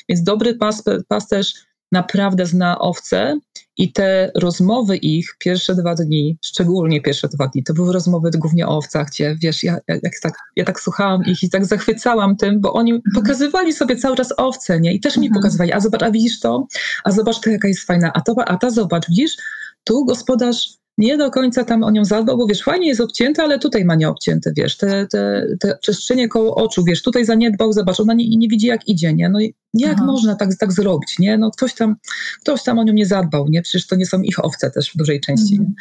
[0.08, 1.54] Więc dobry pas, pasterz
[1.92, 3.38] naprawdę zna owce
[3.76, 8.68] i te rozmowy ich pierwsze dwa dni, szczególnie pierwsze dwa dni, to były rozmowy głównie
[8.68, 12.60] o owcach, gdzie wiesz, ja, jak tak, ja tak słuchałam ich i tak zachwycałam tym,
[12.60, 13.14] bo oni mhm.
[13.14, 14.92] pokazywali sobie cały czas owce, nie?
[14.94, 15.40] I też mi mhm.
[15.40, 16.66] pokazywali, a zobacz, a widzisz to?
[17.04, 19.36] A zobacz to, jaka jest fajna, a, to, a ta zobacz, widzisz?
[19.84, 23.58] Tu gospodarz nie do końca tam o nią zadbał, bo wiesz, fajnie jest obcięte, ale
[23.58, 28.14] tutaj ma nieobcięte, wiesz, te, te, te przestrzenie koło oczu, wiesz, tutaj zaniedbał, zobacz, ona
[28.14, 30.04] nie, nie widzi jak idzie, nie, no i jak Aha.
[30.06, 31.96] można tak, tak zrobić, nie, no ktoś tam,
[32.40, 34.96] ktoś tam o nią nie zadbał, nie, przecież to nie są ich owce też w
[34.96, 35.74] dużej części, mhm.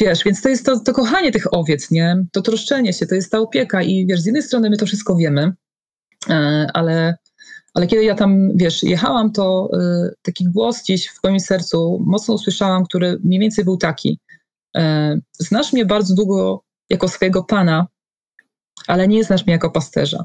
[0.00, 3.32] Wiesz, więc to jest to, to kochanie tych owiec, nie, to troszczenie się, to jest
[3.32, 5.52] ta opieka i wiesz, z jednej strony my to wszystko wiemy,
[6.30, 7.16] e, ale
[7.78, 12.34] ale kiedy ja tam, wiesz, jechałam, to y, taki głos gdzieś w moim sercu mocno
[12.34, 14.20] usłyszałam, który mniej więcej był taki.
[14.76, 14.80] Y,
[15.38, 17.86] znasz mnie bardzo długo jako swojego pana,
[18.86, 20.24] ale nie znasz mnie jako pasterza.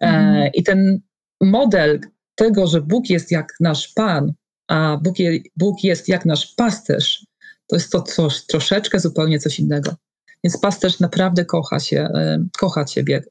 [0.00, 0.50] Mm.
[0.54, 1.00] I ten
[1.40, 2.00] model
[2.34, 4.32] tego, że Bóg jest jak nasz pan,
[4.68, 7.26] a Bóg, je, Bóg jest jak nasz pasterz,
[7.66, 9.94] to jest to coś, troszeczkę zupełnie coś innego.
[10.44, 12.08] Więc pasterz naprawdę kocha się,
[12.58, 13.22] kocha ciebie.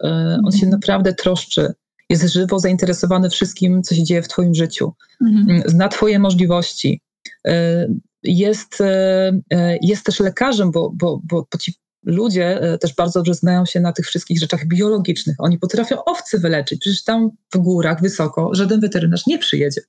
[0.45, 0.69] On się mhm.
[0.69, 1.73] naprawdę troszczy
[2.09, 5.49] jest żywo zainteresowany wszystkim, co się dzieje w Twoim życiu, mhm.
[5.49, 7.01] Mm, zna Twoje możliwości.
[7.47, 7.87] E,
[8.23, 13.33] jest, e, e, jest też lekarzem, bo, bo, bo, bo ci ludzie też bardzo dobrze
[13.33, 15.35] znają się na tych wszystkich rzeczach biologicznych.
[15.39, 16.79] Oni potrafią owce wyleczyć.
[16.81, 19.81] Przecież tam w górach wysoko żaden weterynarz nie przyjedzie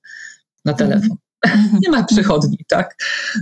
[0.65, 1.17] na telefon.
[1.45, 1.79] Mm.
[1.83, 2.95] nie ma przychodni, tak,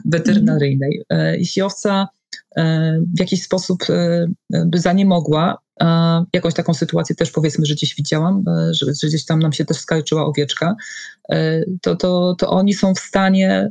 [0.05, 1.03] weterynaryjnej.
[1.09, 2.07] E, jeśli owca
[3.15, 3.83] w jakiś sposób
[4.49, 5.57] by zaniemogła,
[6.33, 9.77] jakąś taką sytuację też powiedzmy, że gdzieś widziałam, że, że gdzieś tam nam się też
[9.77, 10.75] skalczyła owieczka,
[11.81, 13.69] to, to, to oni są w stanie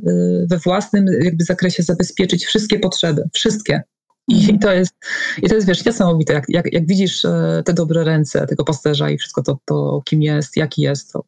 [0.49, 3.83] we własnym jakby zakresie zabezpieczyć wszystkie potrzeby, wszystkie,
[4.27, 4.95] i to jest,
[5.43, 6.33] i to jest wiesz, niesamowite.
[6.33, 10.21] Jak, jak, jak widzisz e, te dobre ręce tego pasterza i wszystko to, to, kim
[10.21, 11.23] jest, jaki jest, to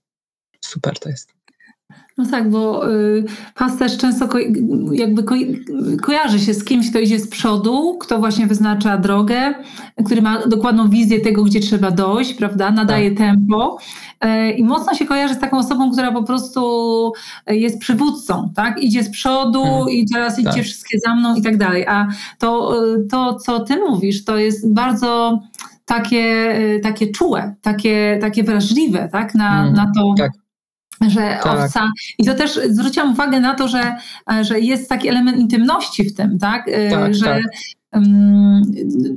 [0.66, 1.39] super to jest.
[2.20, 3.24] No tak, bo y,
[3.56, 4.38] pasterz często ko
[4.92, 5.36] jakby ko
[6.02, 9.54] kojarzy się z kimś, kto idzie z przodu, kto właśnie wyznacza drogę,
[10.06, 12.72] który ma dokładną wizję tego, gdzie trzeba dojść, prawda?
[12.72, 13.18] Nadaje tak.
[13.18, 13.78] tempo.
[14.26, 16.62] Y, I mocno się kojarzy z taką osobą, która po prostu
[17.48, 18.84] jest przywódcą, tak?
[18.84, 19.90] Idzie z przodu hmm.
[19.90, 20.46] i teraz tak.
[20.46, 21.86] idzie wszystkie za mną i tak dalej.
[21.88, 22.08] A
[22.40, 25.40] to, y, to, co ty mówisz, to jest bardzo
[25.86, 29.36] takie, y, takie czułe, takie, takie wrażliwe, tak?
[29.36, 29.74] Na, hmm.
[29.74, 30.14] na to.
[30.18, 30.49] Tak
[31.08, 31.46] że tak.
[31.46, 31.92] owca.
[32.18, 33.96] I to też zwróciłam uwagę na to, że,
[34.42, 36.68] że jest taki element intymności w tym, tak?
[36.68, 37.44] Y, tak że tak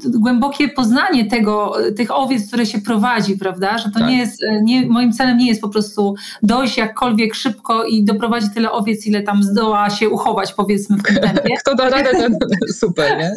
[0.04, 3.78] głębokie poznanie tego, tych owiec, które się prowadzi, prawda?
[3.78, 4.08] Że to tak.
[4.08, 8.72] nie jest, nie, moim celem nie jest po prostu dojść jakkolwiek szybko i doprowadzić tyle
[8.72, 11.54] owiec, ile tam zdoła się uchować, powiedzmy w tym tempie.
[11.60, 12.36] Kto da radę, ten
[12.80, 13.32] super, nie?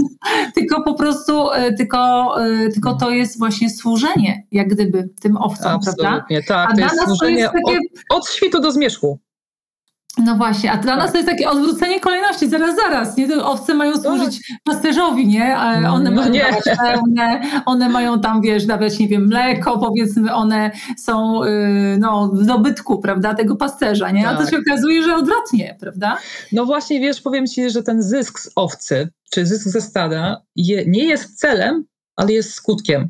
[0.55, 5.71] tylko po prostu, e, tylko, e, tylko to jest właśnie służenie, jak gdyby, tym owcom,
[5.71, 6.47] Absolutnie, prawda?
[6.47, 6.71] tak.
[6.71, 7.77] A to jest służenie jest takie...
[8.09, 9.19] od, od świtu do zmierzchu.
[10.17, 13.27] No właśnie, a dla nas to jest takie odwrócenie kolejności, zaraz, zaraz, nie?
[13.27, 15.57] Te owce mają służyć pasterzowi, nie?
[15.57, 16.45] A one no mają nie.
[16.77, 22.45] pełne, one mają tam, wiesz, dawać, nie wiem, mleko, powiedzmy, one są yy, no, w
[22.45, 24.27] dobytku, prawda, tego pasterza, nie?
[24.27, 24.51] A to tak.
[24.51, 26.17] się okazuje, że odwrotnie, prawda?
[26.51, 30.85] No właśnie, wiesz, powiem Ci, że ten zysk z owcy, czy zysk ze stada je,
[30.87, 33.09] nie jest celem, ale jest skutkiem.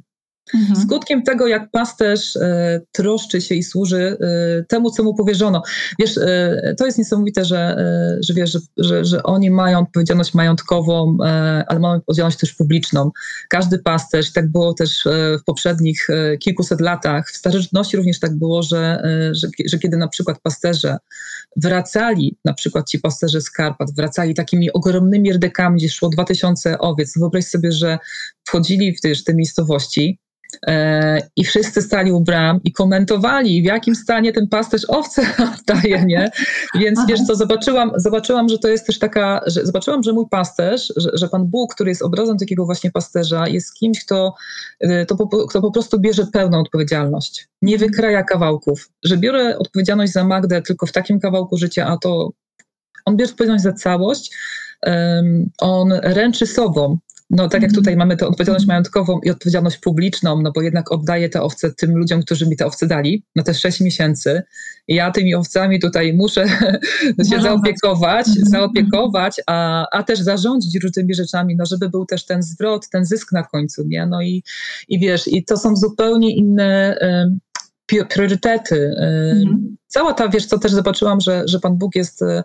[0.53, 0.81] Mhm.
[0.81, 5.61] Skutkiem tego, jak pasterz e, troszczy się i służy e, temu, co mu powierzono.
[5.99, 10.33] Wiesz, e, to jest niesamowite, że, e, że wiesz, że, że, że, oni mają odpowiedzialność
[10.33, 13.11] majątkową, e, ale mają odpowiedzialność też publiczną.
[13.49, 16.07] Każdy pasterz, tak było też e, w poprzednich
[16.39, 20.97] kilkuset latach, w starożytności również tak było, że, że, że kiedy na przykład pasterze
[21.55, 27.17] wracali, na przykład ci pasterze z Karpat, wracali takimi ogromnymi rdekami, gdzie szło 2000 owiec.
[27.17, 27.97] Wyobraź sobie, że
[28.47, 30.19] wchodzili w te, w te miejscowości,
[31.35, 35.21] I wszyscy stali u bram i komentowali, w jakim stanie ten pasterz owce
[35.59, 36.31] oddaje, nie?
[36.79, 37.07] Więc Aha.
[37.09, 41.09] wiesz co, zobaczyłam, zobaczyłam, że to jest też taka, że zobaczyłam, że mój pasterz, że,
[41.13, 44.35] że Pan Bóg, który jest obrazem takiego właśnie pasterza, jest kimś, kto,
[44.79, 47.47] e, to po, kto po prostu bierze pełną odpowiedzialność.
[47.61, 47.91] Nie mhm.
[47.91, 48.89] wykraja kawałków.
[49.03, 52.29] Że biorę odpowiedzialność za Magdę tylko w takim kawałku życia, a to
[53.05, 54.35] on bierze odpowiedzialność za całość,
[54.85, 56.97] um, on ręczy sobą,
[57.29, 57.75] no tak jak mhm.
[57.83, 61.97] tutaj mamy tę odpowiedzialność majątkową i odpowiedzialność publiczną, no bo jednak oddaję te owce tym
[61.97, 64.43] ludziom, którzy mi te owce dali na te sześć miesięcy.
[64.87, 66.47] I ja tymi owcami tutaj muszę
[67.29, 68.45] się zaopiekować, mhm.
[68.45, 73.31] zaopiekować, a, a też zarządzić różnymi rzeczami, no żeby był też ten zwrot, ten zysk
[73.31, 74.05] na końcu, nie?
[74.05, 74.43] No i,
[74.87, 76.97] i wiesz, i to są zupełnie inne
[78.09, 78.95] priorytety.
[79.31, 79.77] Mhm.
[79.87, 82.43] Cała ta, wiesz co, też zobaczyłam, że, że Pan Bóg jest Mm,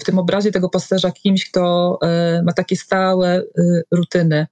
[0.00, 3.42] w tym obrazie tego pasterza kimś, kto e, ma takie stałe e,
[3.90, 4.46] rutyny,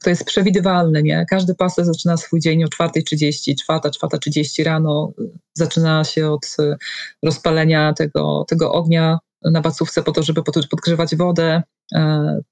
[0.00, 1.02] kto jest przewidywalny.
[1.02, 1.26] Nie?
[1.30, 5.12] Każdy pasterz zaczyna swój dzień o 4.30, 4, 4.30 rano,
[5.54, 6.76] zaczyna się od e,
[7.22, 11.62] rozpalenia tego, tego ognia na bacówce po to, żeby podgrzewać wodę.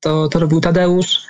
[0.00, 1.26] To, to robił Tadeusz,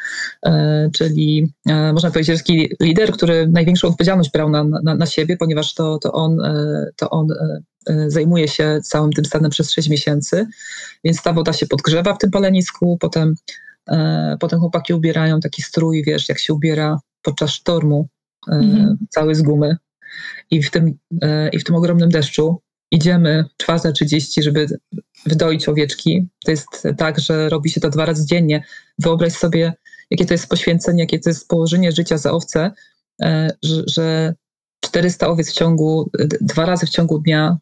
[0.95, 5.99] czyli można powiedzieć taki lider, który największą odpowiedzialność brał na, na, na siebie, ponieważ to,
[5.99, 6.39] to on,
[6.97, 7.61] to on E,
[8.07, 10.47] zajmuje się całym tym stanem przez 6 miesięcy,
[11.05, 13.35] więc ta woda się podgrzewa w tym palenisku, potem,
[13.89, 18.09] e, potem chłopaki ubierają taki strój, wiesz, jak się ubiera podczas sztormu,
[18.49, 18.99] e, mhm.
[19.11, 19.77] cały z gumy.
[20.51, 20.99] I w, tym,
[21.53, 24.67] I w tym ogromnym deszczu idziemy 4.30, żeby
[25.27, 26.29] wydoić owieczki.
[26.45, 28.65] To jest tak, że robi się to dwa razy dziennie.
[28.99, 29.73] Wyobraź sobie,
[30.11, 32.71] jakie to jest poświęcenie, jakie to jest położenie życia za owce,
[33.63, 34.35] że, że
[34.81, 37.59] 400 owiec w ciągu, dwa razy w ciągu dnia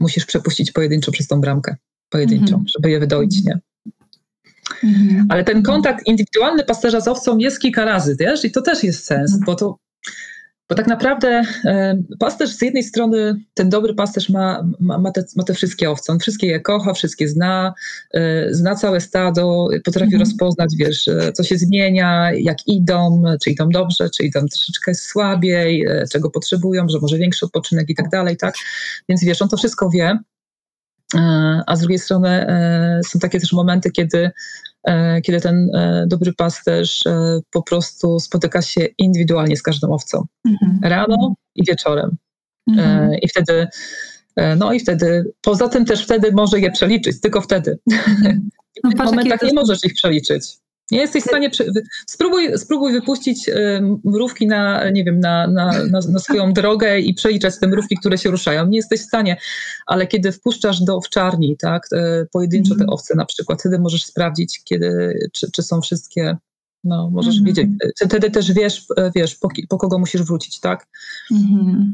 [0.00, 1.76] musisz przepuścić pojedynczo przez tą bramkę,
[2.08, 2.70] pojedynczą, mm -hmm.
[2.76, 3.60] żeby je wydoić, nie?
[4.84, 5.26] Mm -hmm.
[5.28, 9.04] Ale ten kontakt indywidualny pasterza z owcą jest kilka razy, wiesz, i to też jest
[9.04, 9.76] sens, mm bo to
[10.72, 15.24] bo tak naprawdę e, pasterz z jednej strony, ten dobry pasterz ma, ma, ma, te,
[15.36, 17.74] ma te wszystkie owce, on wszystkie je kocha, wszystkie zna,
[18.14, 20.20] e, zna całe stado, potrafi mhm.
[20.20, 25.86] rozpoznać, wiesz, e, co się zmienia, jak idą, czy idą dobrze, czy idą troszeczkę słabiej,
[26.12, 28.54] czego potrzebują, że może większy odpoczynek i tak dalej, tak?
[29.08, 30.18] Więc wiesz, on to wszystko wie,
[31.66, 32.46] a z drugiej strony
[33.08, 34.30] są takie też momenty, kiedy
[35.22, 35.70] kiedy ten
[36.06, 37.04] dobry pasterz
[37.50, 40.26] po prostu spotyka się indywidualnie z każdą owcą.
[40.46, 40.78] Mhm.
[40.82, 42.16] Rano i wieczorem.
[42.70, 43.14] Mhm.
[43.22, 43.66] I wtedy
[44.56, 47.78] no i wtedy, poza tym też wtedy może je przeliczyć, tylko wtedy.
[48.84, 50.44] No, w momentach nie możesz ich przeliczyć.
[50.92, 51.50] Nie jesteś w stanie.
[52.06, 53.50] Spróbuj, spróbuj wypuścić
[54.04, 58.18] mrówki na, nie wiem, na, na, na, na, swoją drogę i przeliczać te mrówki, które
[58.18, 58.66] się ruszają.
[58.66, 59.36] Nie jesteś w stanie,
[59.86, 61.88] ale kiedy wpuszczasz do owczarni, tak,
[62.32, 62.90] pojedynczo te mhm.
[62.90, 66.36] owce na przykład, wtedy możesz sprawdzić, kiedy, czy, czy są wszystkie
[66.84, 67.44] no, możesz -hmm.
[67.44, 67.68] wiedzieć.
[68.06, 70.86] Wtedy też wiesz, wiesz po, po, kogo musisz wrócić, tak?
[71.32, 71.84] -hmm.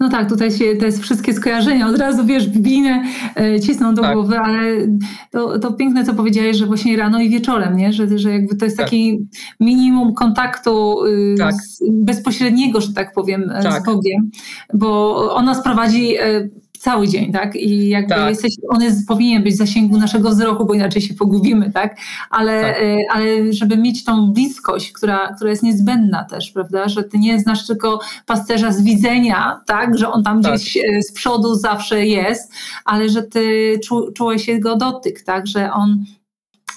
[0.00, 3.04] No tak, tutaj się to jest wszystkie skojarzenia, od razu wiesz, biblijne
[3.36, 4.14] e, cisną do tak.
[4.14, 4.88] głowy, ale
[5.30, 7.92] to, to piękne, co powiedziałeś, że właśnie rano i wieczorem, nie?
[7.92, 8.86] Że, że jakby to jest tak.
[8.86, 9.26] taki
[9.60, 11.54] minimum kontaktu y, tak.
[11.54, 13.82] z, bezpośredniego, że tak powiem, e, tak.
[13.82, 14.30] z Bogiem,
[14.74, 16.48] bo ona sprowadzi e,
[16.82, 17.56] cały dzień, tak?
[17.56, 18.28] I jakby tak.
[18.28, 21.96] jesteś, on jest, powinien być w zasięgu naszego wzroku, bo inaczej się pogubimy, tak?
[22.30, 22.82] Ale, tak.
[22.82, 26.88] Y, ale żeby mieć tą bliskość, która, która jest niezbędna też, prawda?
[26.88, 29.98] Że ty nie znasz tylko pasterza z widzenia, tak?
[29.98, 30.54] Że on tam tak.
[30.54, 32.52] gdzieś y, z przodu zawsze jest,
[32.84, 35.46] ale że ty czu, czułeś jego dotyk, tak?
[35.46, 36.04] Że on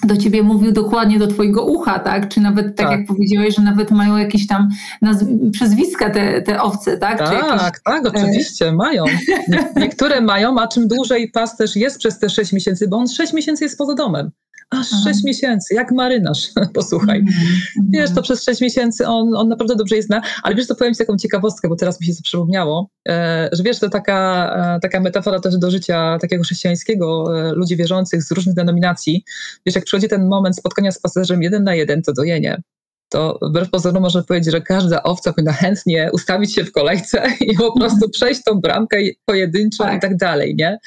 [0.04, 2.28] do ciebie mówił dokładnie do twojego ucha, tak?
[2.28, 2.98] Czy nawet tak, tak.
[2.98, 4.68] jak powiedziałeś, że nawet mają jakieś tam
[5.02, 7.18] nazw- przezwiska te, te owce, tak?
[7.18, 7.80] Tak, jakieś...
[7.84, 9.04] tak, oczywiście, mają.
[9.48, 13.32] Nie, niektóre mają, a czym dłużej pasterz jest przez te 6 miesięcy, bo on 6
[13.32, 14.30] miesięcy jest poza domem.
[14.70, 15.02] Aż Aha.
[15.04, 17.18] 6 miesięcy, jak marynarz, posłuchaj.
[17.18, 17.82] Mm -hmm.
[17.88, 20.94] Wiesz, to przez 6 miesięcy on, on naprawdę dobrze je zna, ale wiesz, to powiem
[20.94, 24.80] ci taką ciekawostkę, bo teraz mi się to przypomniało, e, że wiesz, to taka, e,
[24.80, 29.24] taka metafora też do życia takiego chrześcijańskiego, e, ludzi wierzących z różnych denominacji.
[29.66, 32.62] Wiesz, jak przychodzi ten moment spotkania z pasażerem jeden na jeden, to dojenie
[33.08, 37.56] to wbrew pozorom można powiedzieć, że każda owca powinna chętnie ustawić się w kolejce i
[37.56, 39.96] po prostu przejść tą bramkę pojedynczą tak.
[39.96, 40.78] i tak dalej, nie?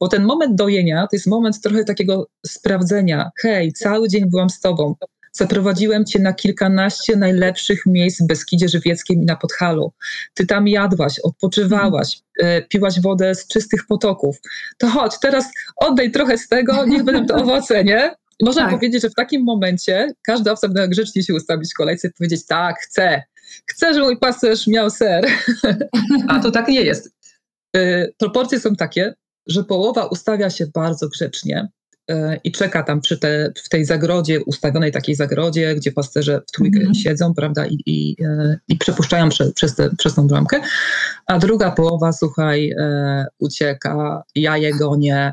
[0.00, 3.30] Bo ten moment dojenia to jest moment trochę takiego sprawdzenia.
[3.42, 4.94] Hej, cały dzień byłam z tobą.
[5.32, 9.92] Zaprowadziłem cię na kilkanaście najlepszych miejsc w Beskidzie Żywieckim i na Podhalu.
[10.34, 12.62] Ty tam jadłaś, odpoczywałaś, mm.
[12.68, 14.36] piłaś wodę z czystych potoków.
[14.78, 15.44] To chodź, teraz
[15.76, 18.14] oddaj trochę z tego, niech będą to owoce, nie?
[18.42, 18.70] Można tak.
[18.70, 22.46] powiedzieć, że w takim momencie każda owca powinna grzecznie się ustawić w kolejce i powiedzieć
[22.46, 23.22] tak, chcę,
[23.66, 25.26] chcę, żeby mój pasterz miał ser.
[26.28, 27.10] A to tak nie jest.
[27.76, 29.14] Y, proporcje są takie,
[29.46, 31.68] że połowa ustawia się bardzo grzecznie
[32.10, 36.52] y, i czeka tam przy te, w tej zagrodzie, ustawionej takiej zagrodzie, gdzie pasterze w
[36.52, 36.94] trójkę mm.
[36.94, 40.60] siedzą, prawda, i, i, y, i przepuszczają prze, przez, te, przez tą bramkę,
[41.26, 42.74] a druga połowa, słuchaj,
[43.38, 45.32] ucieka, ja je gonię,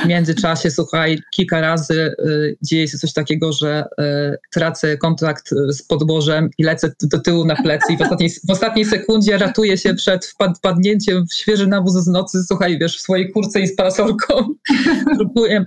[0.00, 5.72] w międzyczasie, słuchaj, kilka razy y, dzieje się coś takiego, że y, tracę kontakt y,
[5.72, 9.78] z podłożem i lecę do tyłu na plecy i w ostatniej, w ostatniej sekundzie ratuję
[9.78, 13.76] się przed wpadnięciem w świeży nawóz z nocy, słuchaj, wiesz, w swojej kurce i z
[13.76, 14.54] parasolką.
[15.16, 15.64] próbuję,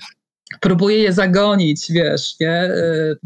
[0.61, 2.69] próbuję je zagonić, wiesz, nie?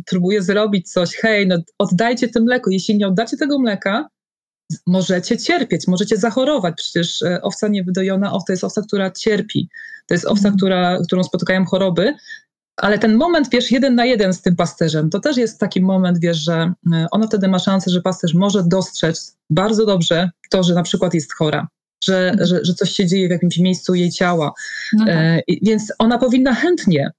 [0.05, 2.71] próbuję zrobić coś, hej, no oddajcie to mleko.
[2.71, 4.09] Jeśli nie oddacie tego mleka,
[4.87, 6.73] możecie cierpieć, możecie zachorować.
[6.77, 9.69] Przecież owca niewydojona, owca jest owca, która cierpi.
[10.07, 10.57] To jest owca, mhm.
[10.57, 12.13] która, którą spotykają choroby,
[12.81, 16.19] ale ten moment, wiesz, jeden na jeden z tym pasterzem, to też jest taki moment,
[16.19, 20.73] wiesz, że e, ona wtedy ma szansę, że pasterz może dostrzec bardzo dobrze to, że
[20.73, 21.67] na przykład jest chora,
[22.03, 22.47] że, mhm.
[22.47, 24.53] że, że coś się dzieje w jakimś miejscu jej ciała.
[24.93, 25.15] No tak.
[25.15, 27.11] e, więc ona powinna chętnie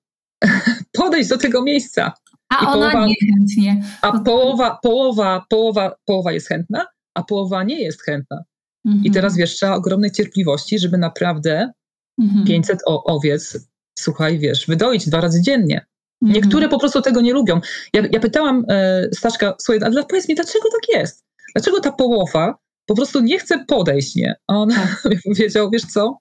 [0.93, 2.13] podejść do tego miejsca.
[2.49, 3.85] A I ona połowa, niechętnie.
[4.03, 8.44] A połowa, połowa, połowa, połowa jest chętna, a połowa nie jest chętna.
[8.87, 9.05] Mhm.
[9.05, 11.73] I teraz wiesz, trzeba ogromnej cierpliwości, żeby naprawdę
[12.20, 12.46] mhm.
[12.46, 13.59] 500 o, owiec,
[13.99, 15.87] słuchaj, wiesz, wydoić dwa razy dziennie.
[16.23, 16.42] Mhm.
[16.42, 17.61] Niektóre po prostu tego nie lubią.
[17.94, 21.25] Ja, ja pytałam e, Staszka, słuchaj, ale powiedz mi, dlaczego tak jest?
[21.55, 24.35] Dlaczego ta połowa po prostu nie chce podejść, nie?
[24.46, 25.03] A on tak.
[25.25, 26.18] powiedział, wiesz co,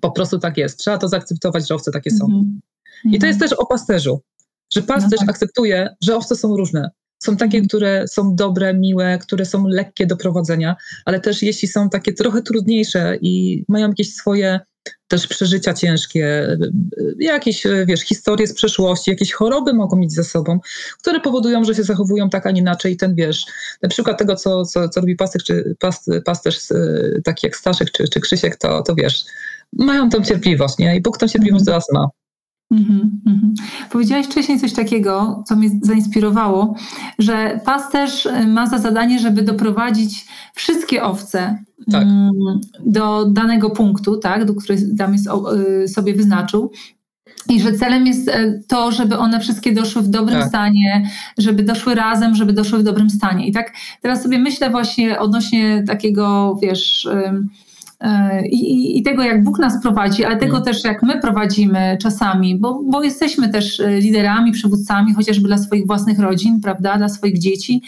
[0.00, 0.78] po prostu tak jest.
[0.78, 2.24] Trzeba to zaakceptować, że owce takie są.
[2.24, 2.60] Mhm.
[3.04, 4.22] I to jest też o pasterzu,
[4.74, 5.30] że pasterz no tak.
[5.30, 6.90] akceptuje, że owce są różne.
[7.18, 7.68] Są takie, mhm.
[7.68, 12.42] które są dobre, miłe, które są lekkie do prowadzenia, ale też jeśli są takie trochę
[12.42, 14.60] trudniejsze i mają jakieś swoje
[15.08, 16.56] też przeżycia ciężkie,
[17.18, 20.60] jakieś, wiesz, historie z przeszłości, jakieś choroby mogą mieć ze sobą,
[20.98, 22.96] które powodują, że się zachowują tak, a nie inaczej.
[22.96, 23.44] Ten, wiesz,
[23.82, 26.58] na przykład tego, co, co, co robi pasterz, czy past, pasterz
[27.24, 29.24] taki jak Staszek czy, czy Krzysiek, to, to wiesz,
[29.72, 30.96] mają tą cierpliwość, nie?
[30.96, 32.08] I Bóg tą cierpliwość do nas ma.
[32.72, 33.52] Mm-hmm, mm-hmm.
[33.90, 36.74] Powiedziałaś wcześniej coś takiego, co mnie zainspirowało,
[37.18, 42.02] że pasterz ma za zadanie, żeby doprowadzić wszystkie owce tak.
[42.02, 42.32] Mm,
[42.86, 45.28] do danego punktu, tak, do którego tam jest,
[45.84, 46.72] y, sobie wyznaczył.
[47.48, 50.48] I że celem jest e, to, żeby one wszystkie doszły w dobrym tak.
[50.48, 53.48] stanie, żeby doszły razem, żeby doszły w dobrym stanie.
[53.48, 57.08] I tak teraz sobie myślę właśnie odnośnie takiego, wiesz,
[58.50, 60.64] i, i, tego, jak Bóg nas prowadzi, ale tego mm.
[60.64, 66.18] też, jak my prowadzimy czasami, bo, bo jesteśmy też liderami, przywódcami, chociażby dla swoich własnych
[66.18, 67.82] rodzin, prawda, dla swoich dzieci.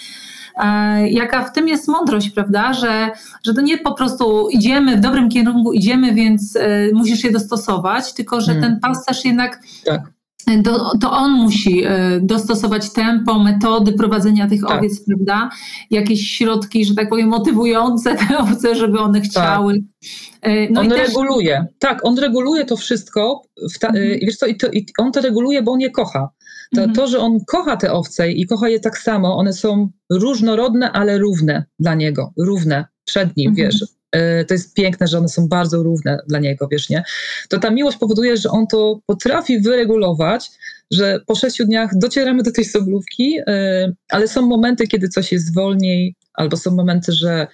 [1.11, 3.11] Jaka w tym jest mądrość, prawda, że,
[3.47, 6.59] że to nie po prostu idziemy w dobrym kierunku, idziemy, więc
[6.93, 8.63] musisz się dostosować, tylko że mm.
[8.63, 10.20] ten pasterz jednak tak
[10.63, 14.79] do, to on musi e, dostosować tempo, metody prowadzenia tych tak.
[14.79, 15.51] owiec, prawda?
[15.91, 19.31] Jakieś środki, że tak powiem, motywujące te owce, żeby one tak.
[19.31, 19.75] chciały.
[19.75, 20.51] Tak.
[20.71, 21.09] No on też...
[21.09, 21.67] reguluje.
[21.79, 23.43] Tak, on reguluje to wszystko.
[23.81, 24.19] Ta, e, mhm.
[24.23, 26.31] Wiesz co, i, to, i on to reguluje, bo on je kocha.
[26.75, 26.95] To, mhm.
[26.95, 31.19] to, że on kocha te owce i kocha je tak samo, one są różnorodne, ale
[31.19, 33.67] równe dla niego, równe przed nim, mhm.
[33.67, 33.85] wiesz.
[34.13, 37.03] E, to jest piękne, że one są bardzo równe dla niego, wiesz, nie?
[37.49, 40.51] To ta miłość powoduje, że on to potrafi wyregulować,
[40.91, 45.55] że po sześciu dniach docieramy do tej soblówki, e, ale są momenty, kiedy coś jest
[45.55, 47.47] wolniej, albo są momenty, że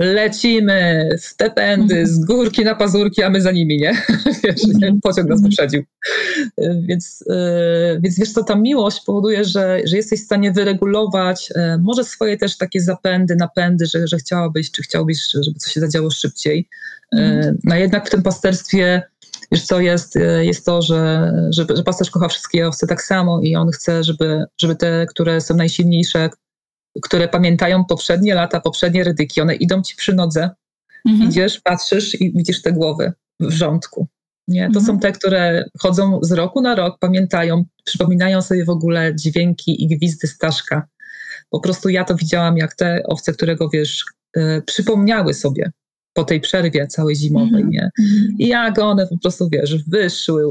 [0.00, 3.92] lecimy w te pędy, z górki na pazurki, a my za nimi, nie?
[4.44, 4.64] wiesz?
[4.74, 5.00] Mhm.
[5.00, 5.82] pociąg nas wyprzedził.
[6.58, 11.48] E, więc, e, więc wiesz co, ta miłość powoduje, że, że jesteś w stanie wyregulować
[11.54, 15.80] e, może swoje też takie zapędy, napędy, że, że chciałabyś, czy chciałbyś, żeby coś się
[15.80, 16.68] zadziało szybciej.
[17.12, 17.58] Mhm.
[17.64, 19.02] No jednak w tym pasterstwie
[19.52, 23.56] wiesz co, jest, jest to, że, że, że pasterz kocha wszystkie owce tak samo i
[23.56, 26.30] on chce, żeby, żeby te, które są najsilniejsze,
[27.02, 30.50] które pamiętają poprzednie lata, poprzednie rydyki, one idą ci przy nodze,
[31.08, 31.30] mhm.
[31.30, 34.08] idziesz, patrzysz i widzisz te głowy w rządku.
[34.48, 34.62] Nie?
[34.62, 34.86] To mhm.
[34.86, 39.96] są te, które chodzą z roku na rok, pamiętają, przypominają sobie w ogóle dźwięki i
[39.96, 40.88] gwizdy Staszka.
[41.50, 44.04] Po prostu ja to widziałam, jak te owce, którego wiesz,
[44.36, 45.70] y, przypomniały sobie
[46.12, 47.70] po tej przerwie całej zimowej, mhm.
[47.70, 47.90] nie?
[48.00, 48.36] Mhm.
[48.38, 50.42] I jak one po prostu, wiesz, wyszły,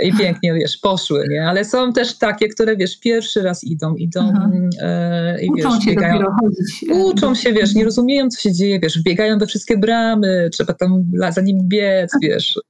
[0.00, 1.48] i pięknie, wiesz, poszły, nie?
[1.48, 4.32] Ale są też takie, które, wiesz, pierwszy raz idą, idą
[4.80, 6.26] e, i uczą wiesz, się biegają.
[6.40, 6.84] chodzić.
[6.90, 11.04] Uczą się, wiesz, nie rozumieją, co się dzieje, wiesz, biegają we wszystkie bramy, trzeba tam
[11.30, 12.60] za nim biec, wiesz,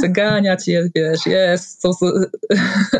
[0.00, 1.90] zaganiać je, wiesz, jest, to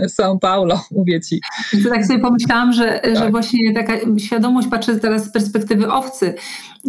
[0.06, 1.40] São Paulo, mówię ci.
[1.84, 3.16] To tak sobie pomyślałam, że, tak.
[3.16, 6.34] że właśnie taka świadomość, patrzę teraz z perspektywy owcy,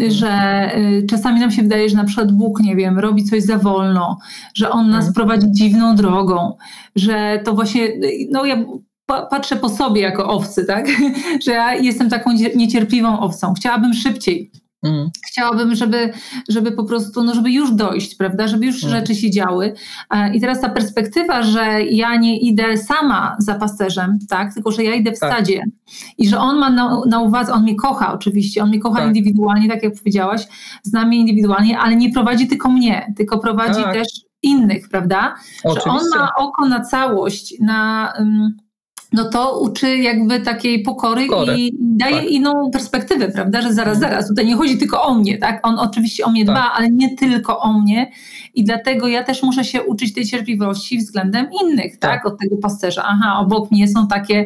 [0.08, 3.58] że y, czasami nam się wydaje, że na przykład Bóg, nie wiem, robi coś za
[3.58, 4.18] wolno,
[4.54, 5.14] że On nas mhm.
[5.14, 6.54] prowadzi dziwną drogą,
[6.96, 7.90] że to właśnie,
[8.32, 8.66] no ja
[9.08, 10.88] patrzę po sobie jako owcy, tak,
[11.46, 14.52] że ja jestem taką niecierpliwą owcą, chciałabym szybciej,
[14.86, 15.10] Mm.
[15.28, 16.14] Chciałabym, żeby,
[16.50, 18.96] żeby po prostu, no żeby już dojść, prawda, żeby już mm.
[18.96, 19.74] rzeczy się działy.
[20.34, 24.96] I teraz ta perspektywa, że ja nie idę sama za pasterzem, tak, tylko że ja
[24.96, 25.34] idę w tak.
[25.34, 25.64] stadzie
[26.18, 29.08] i że on ma na, na, uwadze, on mnie kocha oczywiście, on mnie kocha tak.
[29.08, 30.48] indywidualnie, tak jak powiedziałaś,
[30.84, 33.94] zna mnie indywidualnie, ale nie prowadzi tylko mnie, tylko prowadzi tak.
[33.94, 34.08] też
[34.46, 35.36] innych, prawda?
[35.64, 35.90] Oczywiście.
[35.90, 38.14] Że on ma oko na całość, na...
[39.14, 41.28] No to uczy jakby takiej pokory
[41.58, 42.26] i daje tak.
[42.26, 44.12] inną perspektywę, prawda, że zaraz, mhm.
[44.12, 46.56] zaraz, tutaj nie chodzi tylko o mnie, tak, on oczywiście o mnie tak.
[46.56, 48.12] dba, ale nie tylko o mnie
[48.54, 52.58] i dlatego ja też muszę się uczyć tej cierpliwości względem innych, tak, tak od tego
[52.58, 54.46] pasterza, aha, obok mnie są takie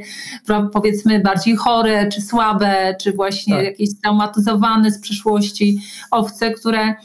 [0.73, 3.65] powiedzmy bardziej chore, czy słabe, czy właśnie tak.
[3.65, 5.81] jakieś traumatyzowane z przeszłości
[6.11, 6.95] owce, które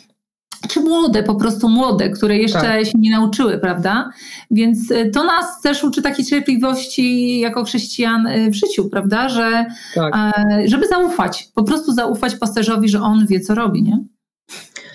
[0.69, 2.87] czy młode, po prostu młode, które jeszcze tak.
[2.87, 4.11] się nie nauczyły, prawda?
[4.51, 9.29] Więc y, to nas też uczy takiej cierpliwości jako chrześcijan y, w życiu, prawda?
[9.29, 10.15] Że, tak.
[10.17, 14.05] E, żeby zaufać, po prostu zaufać pasterzowi, że on wie, co robi, nie?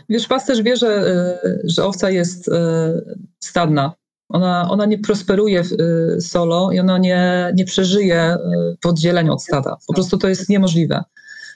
[0.09, 1.07] Wiesz, pasterz wie, że,
[1.45, 2.49] y, że owca jest
[3.39, 3.93] stadna.
[4.29, 5.63] Ona, ona nie prosperuje
[6.19, 8.37] solo i ona nie, nie przeżyje
[8.83, 9.77] w oddzieleniu od stada.
[9.87, 11.03] Po prostu to jest niemożliwe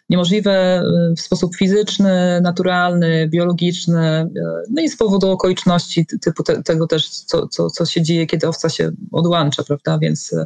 [0.09, 6.63] niemożliwe y, w sposób fizyczny, naturalny, biologiczny, y, no i z powodu okoliczności typu te,
[6.63, 10.45] tego też, co, co, co się dzieje, kiedy owca się odłącza, prawda, więc y,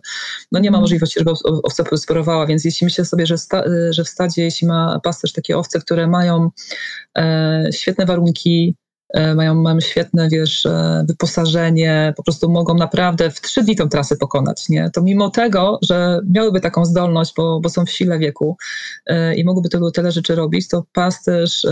[0.51, 0.81] no nie ma mhm.
[0.81, 1.31] możliwości, żeby
[1.63, 5.57] owca prosperowała, więc jeśli myślę sobie, że, sta, że w stadzie, jeśli ma pasterz takie
[5.57, 6.49] owce, które mają
[7.17, 8.75] e, świetne warunki,
[9.35, 14.15] mają, mają świetne, wiesz, e, wyposażenie, po prostu mogą naprawdę w trzy dni tą trasę
[14.15, 14.89] pokonać, nie?
[14.93, 18.57] To mimo tego, że miałyby taką zdolność, bo, bo są w sile wieku
[19.05, 21.65] e, i mogłyby tego tyle rzeczy robić, to pasterz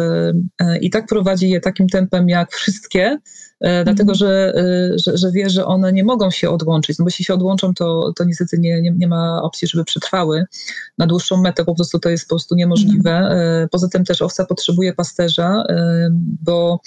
[0.82, 3.20] i tak prowadzi je takim tempem jak wszystkie, E,
[3.62, 4.16] dlatego mhm.
[4.16, 7.00] że, e, że, że wie, że one nie mogą się odłączyć.
[7.00, 10.46] No bo jeśli się odłączą, to, to niestety nie, nie, nie ma opcji, żeby przetrwały.
[10.98, 13.18] Na dłuższą metę po prostu to jest po prostu niemożliwe.
[13.18, 13.40] Mhm.
[13.40, 15.64] E, poza tym też owca potrzebuje pasterza,
[16.44, 16.80] bo,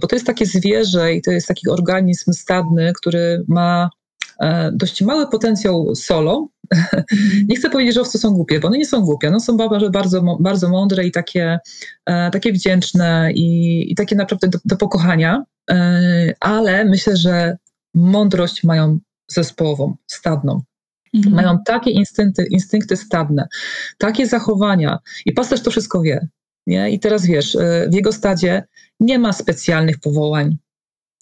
[0.00, 3.90] bo to jest takie zwierzę i to jest taki organizm stadny, który ma
[4.72, 6.48] dość mały potencjał solo.
[7.48, 9.28] Nie chcę powiedzieć, że owce są głupie, bo one nie są głupie.
[9.28, 9.56] One są
[9.92, 11.58] bardzo, bardzo mądre i takie,
[12.32, 15.44] takie wdzięczne i, i takie naprawdę do, do pokochania.
[15.70, 17.56] E, ale myślę, że
[17.94, 18.98] mądrość mają
[19.28, 20.62] zespołową, stadną.
[21.14, 21.34] Mhm.
[21.34, 23.48] Mają takie instynkty, instynkty stadne,
[23.98, 26.28] takie zachowania i pasterz to wszystko wie.
[26.66, 26.90] Nie?
[26.90, 27.56] I teraz wiesz,
[27.90, 28.62] w jego stadzie
[29.00, 30.56] nie ma specjalnych powołań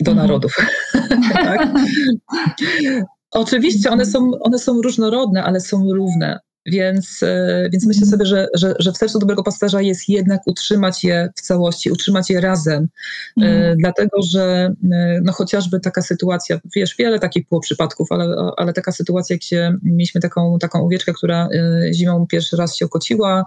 [0.01, 0.27] do mhm.
[0.27, 0.57] narodów.
[1.33, 1.69] tak?
[3.31, 6.41] Oczywiście one są, one są różnorodne, ale są równe.
[6.67, 11.05] Więc, e, więc myślę sobie, że, że, że w sercu dobrego pasterza jest jednak utrzymać
[11.05, 12.89] je w całości, utrzymać je razem.
[13.37, 13.77] Mm.
[13.77, 18.93] Dlatego, że e, no chociażby taka sytuacja, wiesz, wiele takich było przypadków, ale, ale taka
[18.93, 21.49] sytuacja, gdzie mieliśmy taką, taką owieczkę, która
[21.93, 23.45] zimą pierwszy raz się okociła,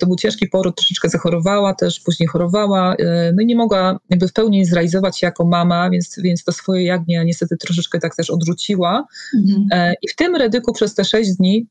[0.00, 2.96] to był ciężki poród, troszeczkę zachorowała też, później chorowała,
[3.34, 6.84] no i nie mogła jakby w pełni zrealizować się jako mama, więc, więc to swoje
[6.84, 9.06] jagnię niestety troszeczkę tak też odrzuciła.
[9.34, 9.68] Mm.
[10.02, 11.66] I w tym redyku przez te sześć dni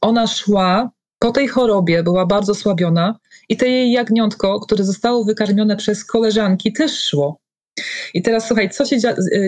[0.00, 5.76] ona szła po tej chorobie, była bardzo słabiona i to jej jagniątko, które zostało wykarmione
[5.76, 7.40] przez koleżanki, też szło.
[8.14, 8.96] I teraz słuchaj, co się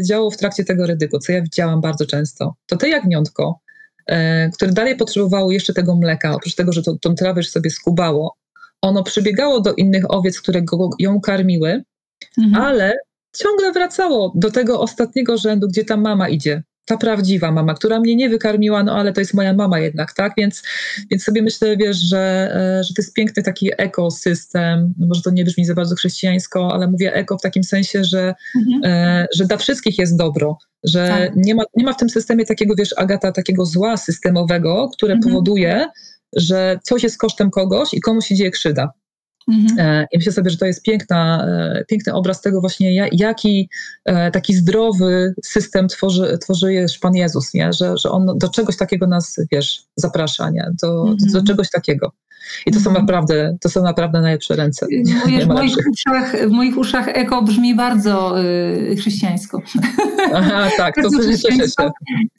[0.09, 2.55] działo w trakcie tego rydyku, co ja widziałam bardzo często.
[2.67, 3.61] To te jagniątko,
[4.07, 7.71] e, które dalej potrzebowało jeszcze tego mleka, oprócz tego, że to, tą trawę już sobie
[7.71, 8.37] skubało,
[8.83, 11.85] ono przybiegało do innych owiec, które go, ją karmiły,
[12.39, 12.65] mhm.
[12.65, 12.99] ale
[13.37, 18.17] ciągle wracało do tego ostatniego rzędu, gdzie ta mama idzie ta prawdziwa mama, która mnie
[18.17, 20.33] nie wykarmiła, no ale to jest moja mama jednak, tak?
[20.37, 20.63] Więc,
[21.11, 25.31] więc sobie myślę, wiesz, że, e, że to jest piękny taki ekosystem, no może to
[25.31, 28.81] nie brzmi za bardzo chrześcijańsko, ale mówię eko w takim sensie, że, mhm.
[28.85, 31.37] e, że dla wszystkich jest dobro, że tak.
[31.37, 35.33] nie, ma, nie ma w tym systemie takiego, wiesz, Agata, takiego zła systemowego, które mhm.
[35.33, 35.87] powoduje,
[36.37, 38.93] że coś jest kosztem kogoś i komuś się dzieje krzyda.
[39.49, 39.79] Mhm.
[39.79, 43.69] E, I myślę sobie, że to jest piękna, e, piękny obraz tego właśnie, jaki
[44.05, 47.73] e, taki zdrowy system tworzy, tworzy Pan Jezus, nie?
[47.73, 50.71] Że, że On do czegoś takiego nas, wiesz, zaprasza, nie?
[50.83, 51.33] Do, mhm.
[51.33, 52.13] do czegoś takiego.
[52.67, 53.05] I to są mhm.
[53.05, 54.87] naprawdę, to są naprawdę najlepsze ręce.
[55.43, 59.63] w, moich uszach, w moich uszach eko brzmi bardzo y, chrześcijańsko.
[60.35, 61.49] Aha, tak, to cieszę się.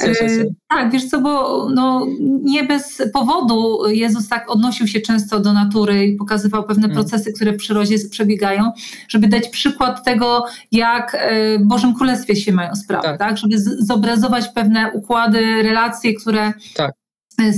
[0.01, 0.25] cieszę się.
[0.25, 2.07] Y, tak, wiesz co, bo no,
[2.43, 6.95] nie bez powodu Jezus tak odnosił się często do natury i pokazywał pewne hmm.
[6.95, 8.71] procesy, które w przyrodzie przebiegają,
[9.07, 13.19] żeby dać przykład tego, jak y, w Bożym Królestwie się mają sprawy, tak?
[13.19, 13.37] tak?
[13.37, 17.02] Żeby zobrazować pewne układy, relacje, które tak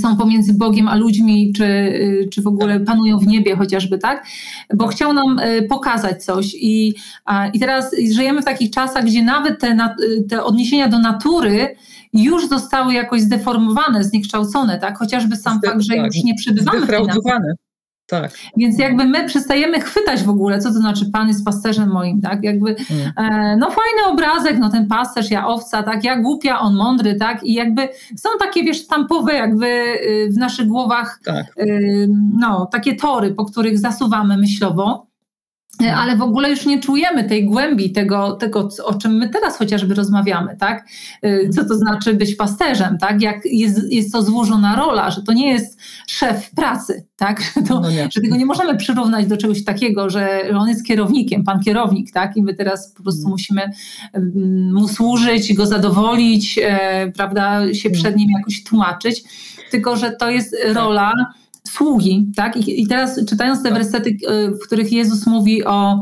[0.01, 2.87] są pomiędzy Bogiem a ludźmi, czy, y, czy w ogóle tak.
[2.87, 4.25] panują w niebie chociażby, tak?
[4.73, 6.93] Bo chciał nam y, pokazać coś i,
[7.53, 9.95] i teraz żyjemy w takich czasach, gdzie nawet te,
[10.29, 11.75] te odniesienia do natury
[12.13, 14.97] już zostały jakoś zdeformowane, zniekształcone, tak?
[14.97, 17.55] Chociażby sam fakt, że już nie przebywamy w tej naturze.
[18.07, 18.31] Tak.
[18.57, 22.43] Więc jakby my przestajemy chwytać w ogóle, co to znaczy pan jest pasterzem moim, tak?
[22.43, 23.11] Jakby, mm.
[23.17, 26.03] e, no fajny obrazek, no ten pasterz, ja owca, tak?
[26.03, 27.43] Ja głupia, on mądry, tak?
[27.43, 31.45] I jakby są takie, wiesz, stampowe jakby y, w naszych głowach, tak.
[31.59, 32.07] y,
[32.39, 35.07] no, takie tory, po których zasuwamy myślowo.
[35.83, 39.57] E, ale w ogóle już nie czujemy tej głębi tego, tego, o czym my teraz
[39.57, 40.87] chociażby rozmawiamy, tak?
[41.21, 43.21] E, co to znaczy być pasterzem, tak?
[43.21, 47.41] Jak jest, jest to złożona rola, że to nie jest szef pracy, tak?
[47.67, 51.59] To, no że tego nie możemy przyrównać do czegoś takiego, że on jest kierownikiem, pan
[51.59, 52.37] kierownik, tak?
[52.37, 53.31] I my teraz po prostu mm.
[53.31, 53.61] musimy
[54.13, 57.73] mm, mu służyć, go zadowolić, e, prawda?
[57.73, 58.01] Się mm.
[58.01, 59.23] przed nim jakoś tłumaczyć,
[59.71, 61.13] tylko że to jest rola
[61.75, 62.57] sługi, tak?
[62.57, 66.01] I, i teraz czytając te wersety, y, w których Jezus mówi o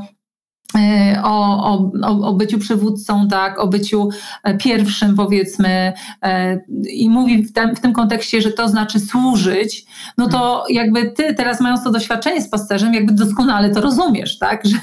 [1.23, 1.63] o,
[2.03, 4.09] o, o byciu przywódcą, tak, o byciu
[4.43, 6.59] e, pierwszym, powiedzmy, e,
[6.89, 9.85] i mówi w tym, w tym kontekście, że to znaczy służyć,
[10.17, 14.65] no to jakby ty teraz mając to doświadczenie z pasterzem, jakby doskonale to rozumiesz, tak,
[14.65, 14.77] że,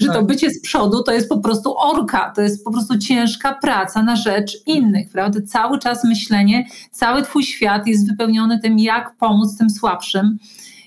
[0.00, 0.26] że to tak.
[0.26, 4.16] bycie z przodu to jest po prostu orka, to jest po prostu ciężka praca na
[4.16, 9.70] rzecz innych, prawda, cały czas myślenie, cały twój świat jest wypełniony tym, jak pomóc tym
[9.70, 10.38] słabszym,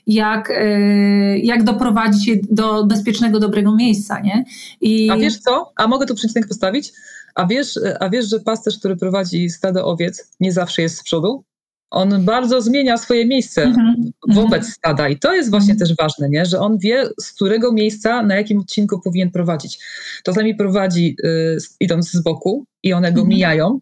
[0.08, 4.45] jak, e, jak doprowadzić je do bezpiecznego, dobrego miejsca, nie?
[4.82, 5.10] I...
[5.10, 5.72] A wiesz co?
[5.76, 6.93] A mogę tu przecinek postawić?
[7.36, 11.43] A wiesz, a wiesz, że pasterz, który prowadzi stado owiec, nie zawsze jest z przodu?
[11.89, 14.33] On bardzo zmienia swoje miejsce mm-hmm.
[14.33, 15.79] wobec stada i to jest właśnie mm-hmm.
[15.79, 16.45] też ważne, nie?
[16.45, 19.79] że on wie, z którego miejsca, na jakim odcinku powinien prowadzić.
[20.23, 23.27] Czasami prowadzi y, idąc z boku i one go mm-hmm.
[23.27, 23.79] mijają.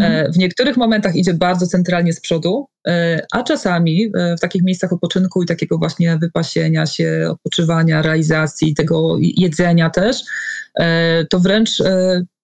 [0.00, 4.62] E, w niektórych momentach idzie bardzo centralnie z przodu, e, a czasami e, w takich
[4.62, 10.22] miejscach odpoczynku i takiego właśnie wypasienia się, odpoczywania, realizacji, tego jedzenia też,
[11.30, 11.70] to wręcz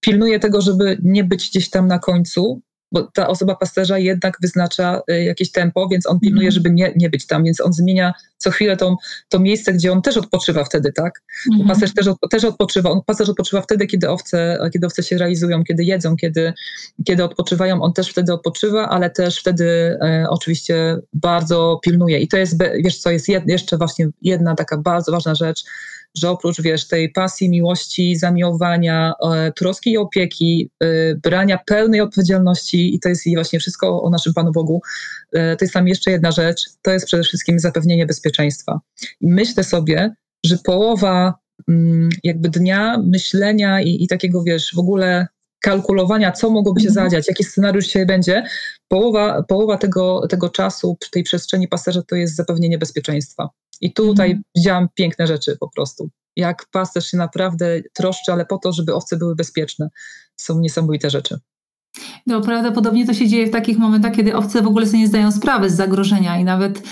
[0.00, 2.60] pilnuje tego, żeby nie być gdzieś tam na końcu,
[2.92, 6.52] bo ta osoba pasterza jednak wyznacza y, jakieś tempo, więc on pilnuje, mm.
[6.52, 8.96] żeby nie, nie być tam, więc on zmienia co chwilę tą,
[9.28, 11.22] to miejsce, gdzie on też odpoczywa wtedy, tak?
[11.54, 11.68] Mm.
[11.68, 15.84] Pasterz też, też odpoczywa, on, pasterz odpoczywa wtedy, kiedy owce, kiedy owce się realizują, kiedy
[15.84, 16.52] jedzą, kiedy,
[17.04, 22.36] kiedy odpoczywają, on też wtedy odpoczywa, ale też wtedy e, oczywiście bardzo pilnuje i to
[22.36, 25.64] jest, wiesz co, jest jed, jeszcze właśnie jedna taka bardzo ważna rzecz,
[26.16, 32.94] że oprócz, wiesz, tej pasji, miłości, zamiłowania, e, troski i opieki, e, brania pełnej odpowiedzialności
[32.94, 34.82] i to jest właśnie wszystko o naszym Panu Bogu,
[35.32, 38.80] e, to jest tam jeszcze jedna rzecz, to jest przede wszystkim zapewnienie bezpieczeństwa.
[39.20, 40.14] I myślę sobie,
[40.46, 41.34] że połowa
[41.68, 45.26] mm, jakby dnia myślenia i, i takiego, wiesz, w ogóle
[45.60, 47.06] kalkulowania, co mogłoby się mhm.
[47.06, 48.44] zadziać, jaki scenariusz się będzie,
[48.88, 53.48] połowa, połowa tego, tego czasu tej przestrzeni pasterza to jest zapewnienie bezpieczeństwa.
[53.80, 54.42] I tutaj mhm.
[54.56, 56.10] widziałam piękne rzeczy po prostu.
[56.36, 59.88] Jak pasterz się naprawdę troszczy, ale po to, żeby owce były bezpieczne.
[60.36, 61.38] Są niesamowite rzeczy.
[62.26, 65.32] No, prawdopodobnie to się dzieje w takich momentach, kiedy owce w ogóle sobie nie zdają
[65.32, 66.82] sprawy z zagrożenia i nawet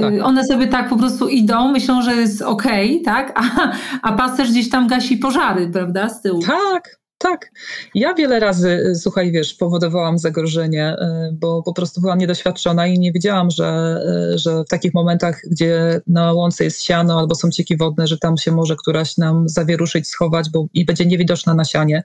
[0.00, 0.14] tak.
[0.22, 3.32] one sobie tak po prostu idą, myślą, że jest okej, okay, tak?
[3.40, 3.72] A,
[4.02, 6.42] a pasterz gdzieś tam gasi pożary, prawda, z tyłu.
[6.42, 7.50] Tak, tak.
[7.94, 12.98] Ja wiele razy, y, słuchaj, wiesz, powodowałam zagrożenie, y, bo po prostu byłam niedoświadczona i
[12.98, 14.00] nie wiedziałam, że,
[14.34, 18.18] y, że w takich momentach, gdzie na łące jest siano albo są cieki wodne, że
[18.18, 22.04] tam się może któraś nam zawieruszyć, schować bo, i będzie niewidoczna na sianie,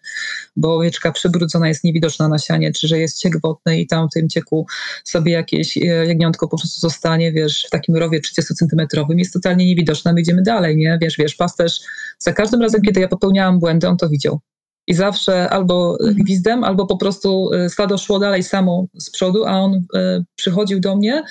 [0.55, 4.13] bo owieczka przybrudzona jest niewidoczna na sianie, czy że jest ciek wodny i tam w
[4.13, 4.65] tym cieku
[5.03, 10.13] sobie jakieś jagniątko po prostu zostanie, wiesz, w takim rowie 30 centymetrowym, jest totalnie niewidoczna,
[10.13, 10.97] my idziemy dalej, nie?
[11.01, 11.79] Wiesz, wiesz, pasterz
[12.19, 14.39] za każdym razem, kiedy ja popełniałam błędy, on to widział
[14.87, 16.15] i zawsze albo mhm.
[16.15, 20.79] gwizdem, albo po prostu e, stado szło dalej samo z przodu, a on e, przychodził
[20.79, 21.23] do mnie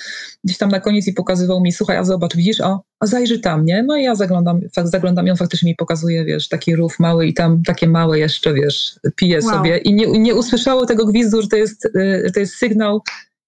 [0.43, 3.65] gdzieś tam na koniec i pokazywał mi, słuchaj, a zobacz, widzisz, a, a zajrzy tam,
[3.65, 3.83] nie?
[3.83, 7.33] No i ja zaglądam, zaglądam i on faktycznie mi pokazuje, wiesz, taki rów mały i
[7.33, 9.55] tam takie małe jeszcze, wiesz, pije wow.
[9.55, 11.89] sobie i nie, nie usłyszało tego gwizdu, że to jest,
[12.25, 13.01] że to jest sygnał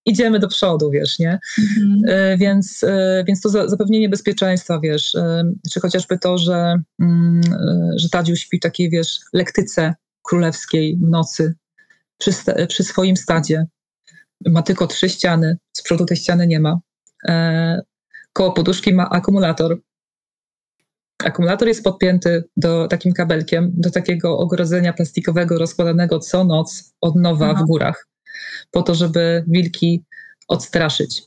[0.05, 1.39] idziemy do przodu, wiesz, nie?
[1.59, 2.01] Mhm.
[2.07, 7.41] E, więc, e, więc to zapewnienie bezpieczeństwa, wiesz, e, czy chociażby to, że, mm,
[7.95, 11.55] że Tadziu śpi w takiej, wiesz, lektyce królewskiej w nocy
[12.17, 12.31] przy,
[12.67, 13.65] przy swoim stadzie.
[14.45, 16.79] Ma tylko trzy ściany, z przodu tej ściany nie ma.
[18.33, 19.79] Koło poduszki ma akumulator.
[21.23, 27.49] Akumulator jest podpięty do takim kabelkiem, do takiego ogrodzenia plastikowego rozkładanego co noc od nowa
[27.49, 27.63] Aha.
[27.63, 28.07] w górach
[28.71, 30.03] po to, żeby wilki
[30.47, 31.23] odstraszyć.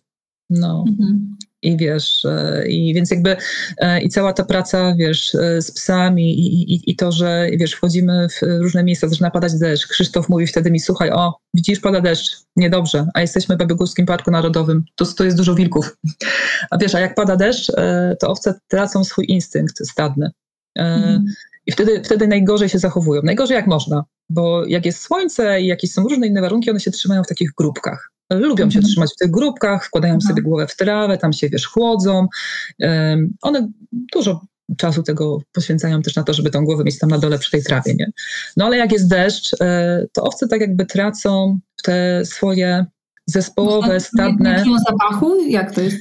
[0.51, 0.85] No.
[0.89, 1.37] Mhm.
[1.63, 3.37] I wiesz, e, i więc jakby
[3.79, 7.73] e, i cała ta praca, wiesz, e, z psami i, i, i to, że wiesz,
[7.73, 9.87] wchodzimy w różne miejsca, zaczyna padać deszcz.
[9.87, 14.31] Krzysztof mówi wtedy mi, słuchaj, o, widzisz, pada deszcz, niedobrze, a jesteśmy w Babygórskim Parku
[14.31, 15.97] Narodowym, to, to jest dużo wilków.
[16.71, 17.73] A wiesz, a jak pada deszcz,
[18.21, 20.31] to owce tracą swój instynkt stadny.
[20.75, 21.25] Mhm.
[21.67, 23.23] I wtedy, wtedy najgorzej się zachowują.
[23.25, 26.91] Najgorzej jak można, bo jak jest słońce i jakieś są różne inne warunki, one się
[26.91, 28.13] trzymają w takich grupkach.
[28.31, 28.85] Lubią się mhm.
[28.85, 30.29] trzymać w tych grupkach, wkładają mhm.
[30.29, 32.27] sobie głowę w trawę, tam się wiesz, chłodzą.
[32.79, 33.69] Um, one
[34.15, 34.41] dużo
[34.77, 37.63] czasu tego poświęcają też na to, żeby tą głowę mieć tam na dole przy tej
[37.63, 38.11] trawie, nie?
[38.57, 42.87] No ale jak jest deszcz, e, to owce tak jakby tracą te swoje
[43.27, 44.65] zespołowe, stadne...
[44.67, 45.37] Nie zapachu?
[45.49, 45.97] Jak to jest?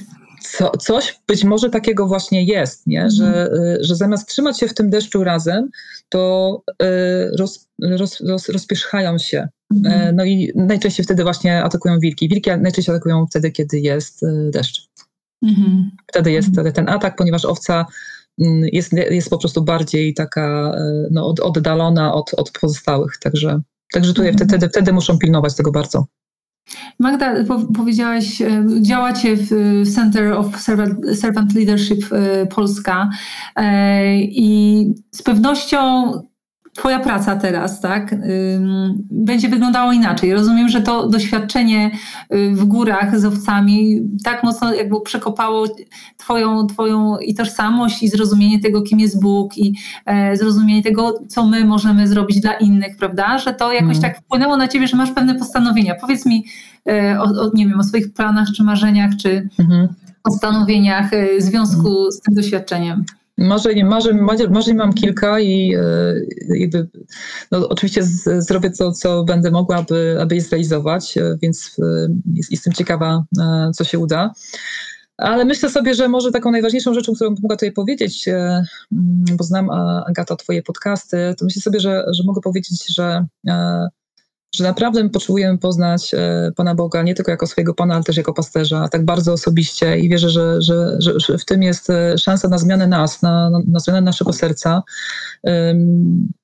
[0.50, 3.10] Co, coś być może takiego właśnie jest, nie?
[3.10, 3.62] Że, mhm.
[3.62, 5.70] y, że zamiast trzymać się w tym deszczu razem,
[6.08, 9.48] to y, roz, roz, roz, rozpierzchają się.
[9.74, 10.00] Mhm.
[10.00, 12.28] E, no i najczęściej wtedy właśnie atakują wilki.
[12.28, 14.88] Wilki najczęściej atakują wtedy, kiedy jest y, deszcz.
[15.42, 15.90] Mhm.
[16.06, 17.86] Wtedy jest wtedy ten atak, ponieważ owca
[18.40, 20.76] mm, jest, jest po prostu bardziej taka
[21.10, 23.18] no, oddalona od, od pozostałych.
[23.18, 23.60] Także,
[23.92, 24.48] także tutaj mhm.
[24.48, 26.06] wtedy, wtedy muszą pilnować tego bardzo.
[26.98, 29.48] Magda, po, powiedziałaś, e, działacie w
[29.94, 33.10] Center of Servant, Servant Leadership e, Polska
[33.56, 36.12] e, i z pewnością
[36.76, 38.14] Twoja praca teraz, tak,
[39.10, 40.32] będzie wyglądało inaczej.
[40.32, 41.90] Rozumiem, że to doświadczenie
[42.34, 45.66] y, w górach z owcami tak mocno jakby przekopało
[46.16, 49.74] twoją, twoją i tożsamość i zrozumienie tego, kim jest Bóg i
[50.06, 53.38] e, zrozumienie tego, co my możemy zrobić dla innych, prawda?
[53.38, 54.02] Że to jakoś mm.
[54.02, 55.94] tak wpłynęło na ciebie, że masz pewne postanowienia.
[56.00, 56.44] Powiedz mi
[56.88, 59.88] e, o, o nie wiem, o swoich planach, czy marzeniach, czy mm-hmm.
[60.22, 63.04] postanowieniach e, w związku z tym doświadczeniem.
[63.38, 64.18] Marzeń, marzeń,
[64.50, 66.14] marzeń mam kilka i e,
[66.48, 66.88] jakby,
[67.50, 72.08] no, oczywiście z, zrobię to, co będę mogła, aby, aby je zrealizować, e, więc e,
[72.34, 73.24] jest, jestem ciekawa,
[73.74, 74.32] co się uda.
[75.16, 78.64] Ale myślę sobie, że może taką najważniejszą rzeczą, którą bym mogła tutaj powiedzieć, mm,
[79.36, 79.70] bo znam
[80.06, 83.26] Agata Twoje podcasty, to myślę sobie, że, że mogę powiedzieć, że
[84.56, 88.32] że naprawdę potrzebujemy poznać e, Pana Boga nie tylko jako swojego Pana, ale też jako
[88.32, 92.58] pasterza, tak bardzo osobiście i wierzę, że, że, że w tym jest e, szansa na
[92.58, 94.82] zmianę nas, na, na zmianę naszego serca.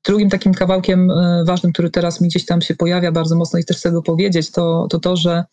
[0.04, 3.64] Drugim takim kawałkiem e, ważnym, który teraz mi gdzieś tam się pojawia bardzo mocno i
[3.64, 5.44] też chcę go powiedzieć, to to, to że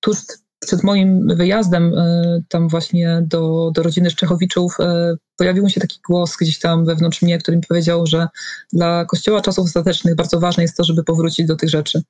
[0.00, 0.18] tuż
[0.60, 6.36] przed moim wyjazdem e, tam właśnie do, do rodziny Szczechowiczów e, pojawił się taki głos
[6.40, 8.28] gdzieś tam wewnątrz mnie, który mi powiedział, że
[8.72, 12.02] dla Kościoła czasów ostatecznych bardzo ważne jest to, żeby powrócić do tych rzeczy.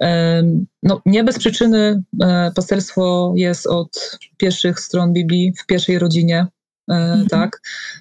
[0.00, 0.42] E,
[0.82, 2.02] no, nie bez przyczyny
[2.54, 6.46] pasterstwo jest od pierwszych stron Biblii w pierwszej rodzinie.
[6.90, 7.26] mhm.
[7.28, 7.60] tak?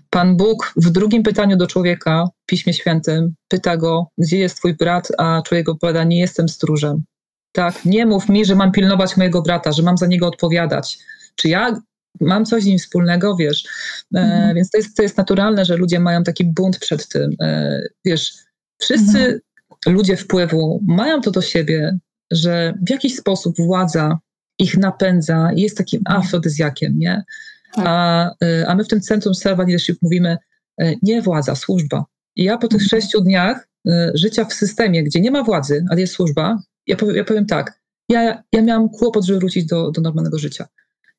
[0.09, 4.73] Pan Bóg w drugim pytaniu do człowieka w Piśmie Świętym pyta go, gdzie jest twój
[4.73, 7.03] brat, a człowiek odpowiada, nie jestem stróżem.
[7.55, 10.99] Tak, nie mów mi, że mam pilnować mojego brata, że mam za niego odpowiadać.
[11.35, 11.81] Czy ja
[12.21, 13.63] mam coś z nim wspólnego, wiesz?
[14.15, 14.55] E, mhm.
[14.55, 17.31] Więc to jest, to jest naturalne, że ludzie mają taki bunt przed tym.
[17.41, 18.33] E, wiesz,
[18.81, 19.39] wszyscy mhm.
[19.87, 21.97] ludzie wpływu mają to do siebie,
[22.31, 24.19] że w jakiś sposób władza
[24.59, 26.19] ich napędza i jest takim mhm.
[26.19, 27.23] afrodyzjakiem, nie?
[27.75, 27.85] Tak.
[27.87, 30.37] A, e, a my w tym Centrum Serva Leadership mówimy
[30.81, 32.05] e, nie władza, służba.
[32.35, 32.89] I ja po tych mhm.
[32.89, 37.15] sześciu dniach e, życia w systemie, gdzie nie ma władzy, ale jest służba, ja powiem,
[37.15, 37.79] ja powiem tak,
[38.09, 40.67] ja, ja miałam kłopot, żeby wrócić do, do normalnego życia.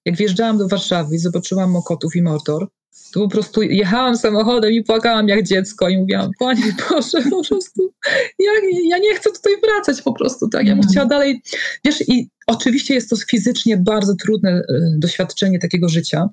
[0.05, 2.69] Jak wjeżdżałam do Warszawy i zobaczyłam Mokotów i Mordor,
[3.13, 7.93] to po prostu jechałam samochodem i płakałam jak dziecko i mówiłam, Panie Boże, po prostu
[8.39, 8.51] ja,
[8.89, 10.93] ja nie chcę tutaj wracać po prostu, tak, ja bym mhm.
[10.93, 11.43] chciała dalej,
[11.85, 14.65] wiesz, i oczywiście jest to fizycznie bardzo trudne y,
[14.99, 16.29] doświadczenie takiego życia,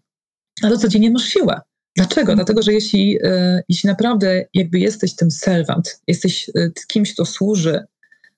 [0.61, 1.61] ale codziennie masz siłę.
[1.95, 2.21] Dlaczego?
[2.21, 2.37] Mhm.
[2.37, 7.85] Dlatego, że jeśli, y, jeśli naprawdę jakby jesteś tym servant, jesteś y, kimś, kto służy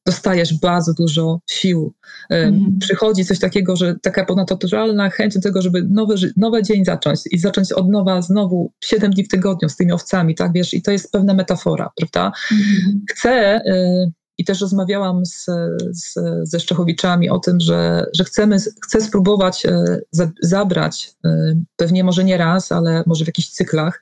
[0.05, 1.93] dostajesz bardzo dużo sił.
[2.29, 2.77] Mm.
[2.79, 7.37] Przychodzi coś takiego, że taka ponadnaturalna chęć do tego, żeby nowy, nowy dzień zacząć i
[7.37, 10.91] zacząć od nowa znowu 7 dni w tygodniu z tymi owcami, tak wiesz, i to
[10.91, 12.31] jest pewna metafora, prawda?
[12.51, 13.05] Mm.
[13.11, 15.45] Chcę y, i też rozmawiałam z,
[15.91, 21.29] z, ze Szczechowiczami o tym, że, że chcemy, chcę spróbować y, zabrać, y,
[21.75, 24.01] pewnie może nie raz, ale może w jakichś cyklach,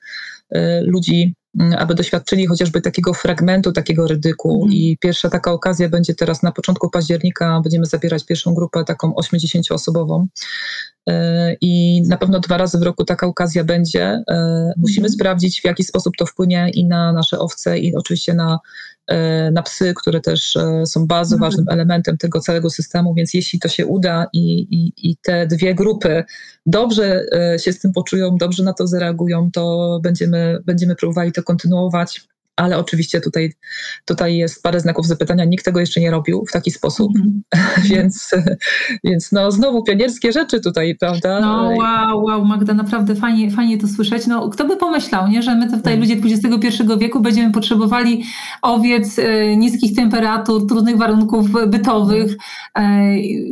[0.82, 1.34] ludzi Mm,
[1.78, 4.54] aby doświadczyli chociażby takiego fragmentu, takiego rydyku.
[4.54, 4.72] Mhm.
[4.72, 7.60] I pierwsza taka okazja będzie teraz na początku października.
[7.60, 10.26] Będziemy zabierać pierwszą grupę, taką 80-osobową.
[11.08, 14.22] E, I na pewno dwa razy w roku taka okazja będzie.
[14.30, 15.12] E, musimy mhm.
[15.14, 18.58] sprawdzić, w jaki sposób to wpłynie i na nasze owce, i oczywiście na
[19.06, 21.50] E, na psy, które też są bardzo mhm.
[21.50, 25.74] ważnym elementem tego całego systemu, więc jeśli to się uda i, i, i te dwie
[25.74, 26.24] grupy
[26.66, 27.26] dobrze
[27.58, 32.78] się z tym poczują, dobrze na to zareagują, to będziemy, będziemy próbowali to kontynuować ale
[32.78, 33.52] oczywiście tutaj,
[34.04, 35.44] tutaj jest parę znaków zapytania.
[35.44, 37.42] Nikt tego jeszcze nie robił w taki sposób, mm
[37.90, 38.30] więc,
[39.04, 41.40] więc no znowu pionierskie rzeczy tutaj, prawda?
[41.40, 44.26] No wow, wow, Magda, naprawdę fajnie, fajnie to słyszeć.
[44.26, 46.00] No kto by pomyślał, nie, że my tutaj mm.
[46.00, 48.24] ludzie XXI wieku będziemy potrzebowali
[48.62, 52.32] owiec y, niskich temperatur, trudnych warunków bytowych.
[52.32, 52.38] Y,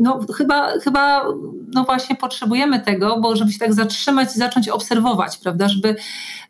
[0.00, 1.24] no chyba, chyba
[1.74, 5.96] no właśnie potrzebujemy tego, bo żeby się tak zatrzymać i zacząć obserwować, prawda, żeby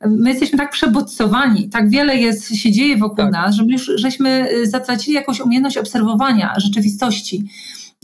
[0.06, 3.32] my jesteśmy tak przebodźcowani, tak wiele jest, się dzieje wokół tak.
[3.32, 7.44] nas, że my już żeśmy y, zatracili jakąś umiejętność obserwowania rzeczywistości.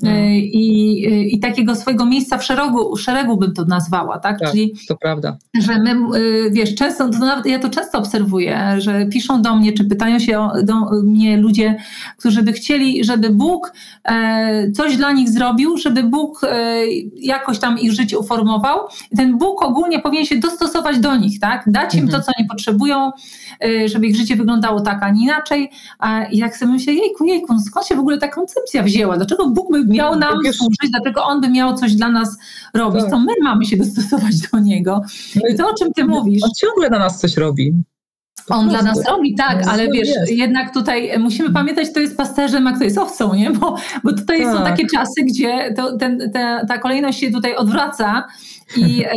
[0.03, 0.11] No.
[0.11, 4.38] Y, I, y, I takiego swojego miejsca w szeregu, szeregu bym to nazwała, tak?
[4.40, 5.36] tak Czyli, to prawda.
[5.55, 5.96] Że my,
[6.51, 10.49] wiesz, często, to nawet ja to często obserwuję, że piszą do mnie, czy pytają się
[10.62, 10.74] do
[11.05, 11.76] mnie ludzie,
[12.16, 13.72] którzy by chcieli, żeby Bóg
[14.05, 16.86] e, coś dla nich zrobił, żeby Bóg e,
[17.16, 18.78] jakoś tam ich życie uformował.
[19.11, 21.62] I ten Bóg ogólnie powinien się dostosować do nich, tak?
[21.66, 22.20] Dać im mhm.
[22.20, 23.11] to, co oni potrzebują,
[23.86, 25.70] żeby ich życie wyglądało tak, a nie inaczej.
[26.32, 29.16] I jak sobie myślę, jejku, jejku, no skąd się w ogóle ta koncepcja wzięła?
[29.16, 30.91] Dlaczego Bóg by miał nam służyć?
[30.91, 32.39] Dlaczego On by miał coś dla nas
[32.74, 33.03] robić?
[33.03, 33.11] Tak.
[33.11, 35.03] To my mamy się dostosować do Niego.
[35.51, 36.43] I to, o czym Ty mówisz.
[36.45, 37.72] On ciągle dla nas coś robi.
[38.51, 40.32] On dla nas robi, tak, no, ale wiesz, jest.
[40.32, 43.51] jednak tutaj musimy pamiętać, kto jest pasterzem, a kto jest owcą, nie?
[43.51, 44.57] Bo, bo tutaj tak.
[44.57, 48.26] są takie czasy, gdzie to, ten, ta, ta kolejność się tutaj odwraca
[48.77, 49.11] i e,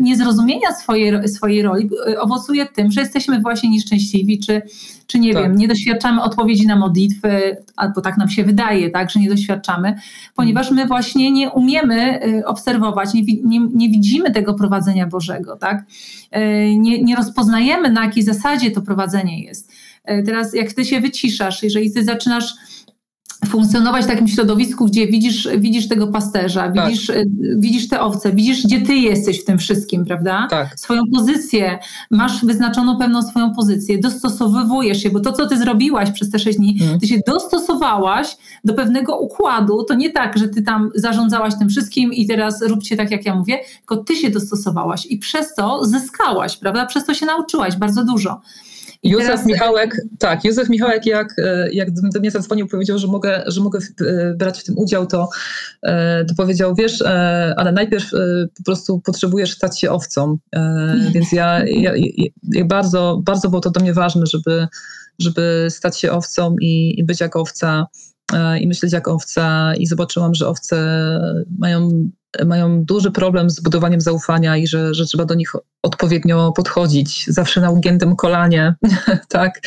[0.00, 4.62] niezrozumienia swojej, swojej roli e, owocuje tym, że jesteśmy właśnie nieszczęśliwi, czy,
[5.06, 5.42] czy nie tak.
[5.42, 9.94] wiem, nie doświadczamy odpowiedzi na modlitwy, albo tak nam się wydaje, tak, że nie doświadczamy,
[10.34, 15.84] ponieważ my właśnie nie umiemy e, obserwować, nie, nie, nie widzimy tego prowadzenia Bożego, tak?
[16.76, 19.72] Nie, nie rozpoznajemy, na jakiej zasadzie to prowadzenie jest.
[20.04, 22.54] Teraz jak ty się wyciszasz, jeżeli ty zaczynasz
[23.46, 26.88] funkcjonować w takim środowisku, gdzie widzisz, widzisz tego pasterza, tak.
[26.88, 27.12] widzisz,
[27.56, 30.46] widzisz te owce, widzisz, gdzie ty jesteś w tym wszystkim, prawda?
[30.50, 30.80] Tak.
[30.80, 31.78] Swoją pozycję,
[32.10, 36.58] masz wyznaczoną pewną swoją pozycję, dostosowywujesz się, bo to, co ty zrobiłaś przez te sześć
[36.58, 37.00] dni, hmm.
[37.00, 42.12] ty się dostosowałaś do pewnego układu, to nie tak, że ty tam zarządzałaś tym wszystkim
[42.12, 46.56] i teraz róbcie tak, jak ja mówię, tylko ty się dostosowałaś i przez to zyskałaś,
[46.56, 46.86] prawda?
[46.86, 48.40] Przez to się nauczyłaś bardzo dużo.
[49.04, 49.46] Józef teraz...
[49.46, 53.78] Michałek, tak, Józef Michałek jak, e, jak do mnie zadzwonił, powiedział, że mogę, że mogę
[54.00, 55.28] e, brać w tym udział, to,
[55.82, 57.02] e, to powiedział, wiesz,
[57.56, 58.10] ale najpierw
[58.56, 60.38] po prostu potrzebujesz stać się owcą.
[61.14, 61.92] Więc ja, ja,
[62.42, 64.68] ja bardzo, bardzo było to do mnie ważne, żeby,
[65.18, 67.86] żeby stać się owcą i, i być jak owca
[68.60, 70.76] i myśleć jak owca i zobaczyłam, że owce
[71.58, 72.10] mają
[72.44, 77.26] mają duży problem z budowaniem zaufania i że, że trzeba do nich odpowiednio podchodzić.
[77.26, 78.74] Zawsze na ugiętym kolanie,
[79.28, 79.60] tak?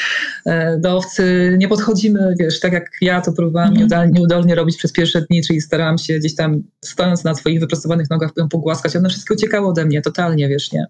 [0.45, 4.11] E, do owcy nie podchodzimy, wiesz, tak jak ja to próbowałam mm.
[4.11, 8.31] nieudolnie robić przez pierwsze dni, czyli starałam się gdzieś tam stojąc na swoich wyprostowanych nogach
[8.37, 8.95] ją pogłaskać.
[8.95, 10.85] One wszystko uciekało ode mnie, totalnie, wiesz, nie?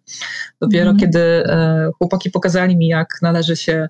[0.62, 1.00] Dopiero mm.
[1.00, 3.90] kiedy e, chłopaki pokazali mi, jak należy się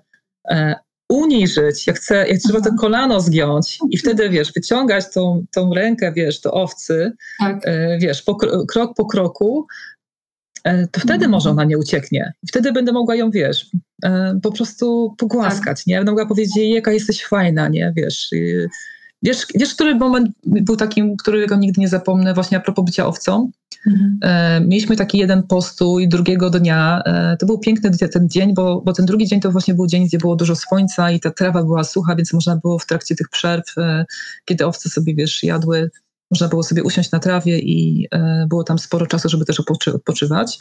[0.50, 0.74] e,
[1.08, 6.40] uniżyć, jak, jak trzeba to kolano zgiąć i wtedy, wiesz, wyciągać tą, tą rękę, wiesz,
[6.40, 7.60] do owcy, tak.
[7.64, 8.36] e, wiesz, po,
[8.68, 9.66] krok po kroku,
[10.64, 11.30] e, to wtedy mhm.
[11.30, 12.32] może ona nie ucieknie.
[12.42, 13.66] I wtedy będę mogła ją, wiesz,
[14.04, 15.86] e, po prostu pogłaskać, tak.
[15.86, 15.96] nie?
[15.96, 17.92] Będę mogła powiedzieć jej, jaka jesteś fajna, nie?
[17.96, 18.30] Wiesz,
[19.22, 23.50] Wiesz, wiesz, który moment był takim, którego nigdy nie zapomnę, właśnie a propos bycia owcą?
[23.86, 24.18] Mhm.
[24.22, 27.02] E, mieliśmy taki jeden postój drugiego dnia.
[27.04, 30.06] E, to był piękny ten dzień, bo, bo ten drugi dzień to właśnie był dzień,
[30.06, 33.28] gdzie było dużo słońca i ta trawa była sucha, więc można było w trakcie tych
[33.28, 34.04] przerw, e,
[34.44, 35.90] kiedy owce sobie, wiesz, jadły,
[36.30, 39.62] można było sobie usiąść na trawie i e, było tam sporo czasu, żeby też
[39.94, 40.58] odpoczywać.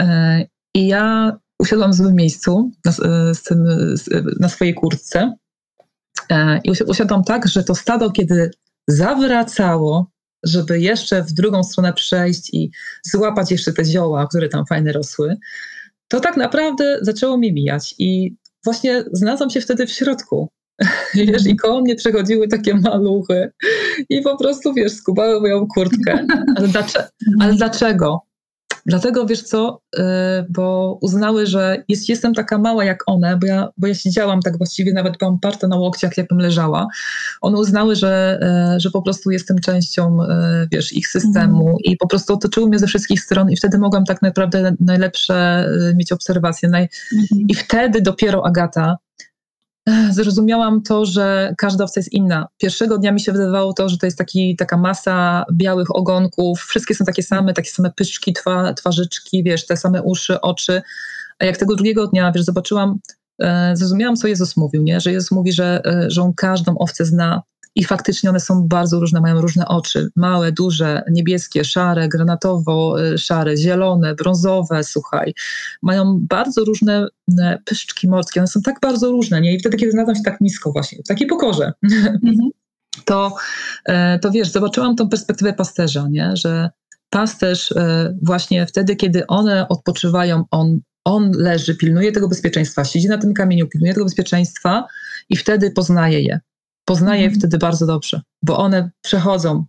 [0.00, 3.64] E, I ja usiadłam w złym miejscu na, e, z tym,
[4.40, 5.34] na swojej kurtce
[6.64, 8.50] I usiadłam tak, że to stado, kiedy
[8.86, 10.10] zawracało,
[10.42, 12.70] żeby jeszcze w drugą stronę przejść i
[13.02, 15.36] złapać jeszcze te zioła, które tam fajne rosły,
[16.08, 17.94] to tak naprawdę zaczęło mi mijać.
[17.98, 20.48] I właśnie znalazłam się wtedy w środku.
[21.14, 23.52] Wiesz, i koło mnie przechodziły takie maluchy
[24.08, 26.26] i po prostu, wiesz, skubały moją kurtkę.
[26.56, 27.08] Ale, dlaczego?
[27.40, 28.27] Ale dlaczego?
[28.88, 30.02] Dlatego wiesz co, y,
[30.48, 34.58] bo uznały, że jest, jestem taka mała jak one, bo ja, bo ja siedziałam tak
[34.58, 36.86] właściwie, nawet byłam parta na łokciach, jakbym leżała.
[37.40, 38.40] One uznały, że,
[38.76, 40.26] y, że po prostu jestem częścią, y,
[40.72, 41.76] wiesz, ich systemu mm.
[41.84, 46.12] i po prostu otoczyły mnie ze wszystkich stron i wtedy mogłam tak naprawdę najlepsze mieć
[46.12, 46.68] obserwacje.
[46.68, 46.88] Naj...
[47.12, 47.46] Mm.
[47.48, 48.96] I wtedy dopiero Agata
[50.10, 52.48] zrozumiałam to, że każda owca jest inna.
[52.58, 56.94] Pierwszego dnia mi się wydawało to, że to jest taki, taka masa białych ogonków, wszystkie
[56.94, 60.82] są takie same, takie same pyszczki, twa, twarzyczki, wiesz, te same uszy, oczy.
[61.38, 62.98] A jak tego drugiego dnia, wiesz, zobaczyłam,
[63.42, 65.00] e, zrozumiałam, co Jezus mówił, nie?
[65.00, 67.42] że Jezus mówi, że, e, że On każdą owcę zna,
[67.78, 70.08] i faktycznie one są bardzo różne, mają różne oczy.
[70.16, 75.34] Małe, duże, niebieskie, szare, granatowo-szare, zielone, brązowe, słuchaj.
[75.82, 77.08] Mają bardzo różne
[77.38, 78.40] e, pyszczki morskie.
[78.40, 79.54] One są tak bardzo różne, nie?
[79.54, 81.72] I wtedy, kiedy znalazłam się tak nisko właśnie, w takiej pokorze,
[82.24, 82.50] mhm.
[83.04, 83.34] to,
[83.84, 86.32] e, to wiesz, zobaczyłam tą perspektywę pasterza, nie?
[86.34, 86.70] Że
[87.10, 93.18] pasterz e, właśnie wtedy, kiedy one odpoczywają, on, on leży, pilnuje tego bezpieczeństwa, siedzi na
[93.18, 94.86] tym kamieniu, pilnuje tego bezpieczeństwa
[95.28, 96.40] i wtedy poznaje je
[96.88, 97.38] poznaje mm.
[97.38, 99.64] wtedy bardzo dobrze, bo one przechodzą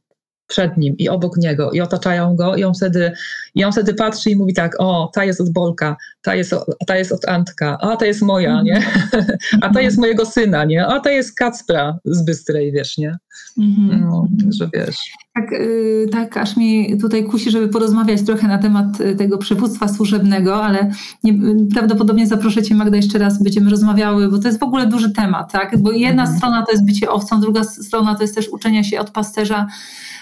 [0.47, 3.11] przed nim i obok niego i otaczają go i on wtedy,
[3.55, 6.55] i on wtedy patrzy i mówi tak, o, ta jest od Bolka, ta jest,
[6.87, 8.83] ta jest od Antka, a ta jest moja, nie?
[9.61, 10.85] a ta jest mojego syna, nie?
[10.85, 13.17] A ta jest Kacpra z Bystrej, wiesz, nie?
[13.57, 14.01] Mhm.
[14.01, 14.97] No, że wiesz.
[15.33, 19.87] Tak, y, tak, aż mi tutaj kusi, żeby porozmawiać trochę na temat y, tego przywództwa
[19.87, 20.91] służebnego, ale
[21.23, 21.33] nie,
[21.73, 25.51] prawdopodobnie zaproszę Cię Magda jeszcze raz, będziemy rozmawiały, bo to jest w ogóle duży temat,
[25.51, 25.81] tak?
[25.81, 26.37] Bo jedna mhm.
[26.37, 29.67] strona to jest bycie owcą, druga strona to jest też uczenie się od pasterza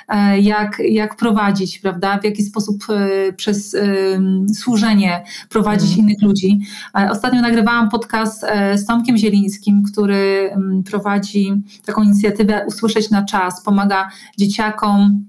[0.07, 3.82] E, jak, jak prowadzić, prawda, w jaki sposób e, przez e,
[4.53, 5.99] służenie prowadzić mm.
[5.99, 6.59] innych ludzi.
[7.11, 8.45] Ostatnio nagrywałam podcast
[8.76, 10.51] z Tomkiem Zielińskim, który
[10.86, 11.53] prowadzi
[11.86, 15.26] taką inicjatywę Usłyszeć na czas, pomaga dzieciakom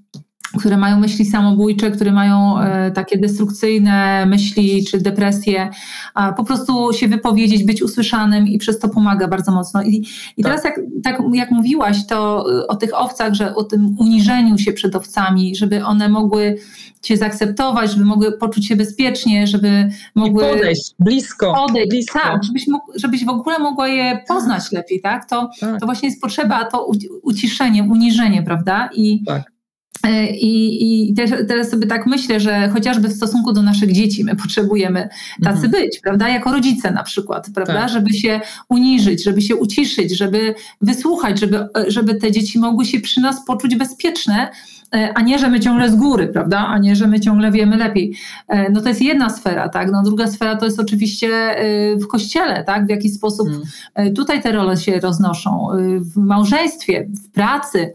[0.57, 5.71] które mają myśli samobójcze, które mają e, takie destrukcyjne myśli czy depresje,
[6.15, 9.83] a po prostu się wypowiedzieć, być usłyszanym i przez to pomaga bardzo mocno.
[9.83, 13.97] I, i teraz jak, tak jak mówiłaś to e, o tych owcach, że o tym
[13.99, 16.57] uniżeniu się przed owcami, żeby one mogły
[17.03, 20.45] cię zaakceptować, żeby mogły poczuć się bezpiecznie, żeby mogły...
[20.45, 21.55] I podejść blisko.
[21.67, 22.19] Podejść, blisko.
[22.19, 25.29] tak, żebyś, mógł, żebyś w ogóle mogła je poznać lepiej, tak?
[25.29, 25.81] To, tak.
[25.81, 26.87] to właśnie jest potrzeba, to
[27.23, 28.91] uciszenie, uniżenie, prawda?
[28.95, 29.58] I tak
[30.05, 31.15] E, I, I
[31.49, 35.09] teraz sobie tak myślę, że chociażby w stosunku do naszych dzieci my potrzebujemy
[35.43, 35.71] tacy mhm.
[35.71, 36.29] być, prawda?
[36.29, 37.75] Jako rodzice na przykład, prawda?
[37.75, 37.89] Tak.
[37.89, 43.21] Żeby się uniżyć, żeby się uciszyć, żeby wysłuchać, żeby, żeby te dzieci mogły się przy
[43.21, 44.49] nas poczuć bezpieczne,
[44.95, 46.67] e, a nie, że my ciągle z góry, prawda?
[46.67, 48.17] A nie, że my ciągle wiemy lepiej.
[48.49, 49.91] E, no to jest jedna sfera, tak?
[49.93, 51.57] No druga sfera to jest oczywiście
[52.01, 52.87] w kościele, tak?
[52.87, 53.49] W jaki sposób
[53.95, 54.15] hmm.
[54.15, 55.69] tutaj te role się roznoszą,
[56.01, 57.93] w małżeństwie, w pracy,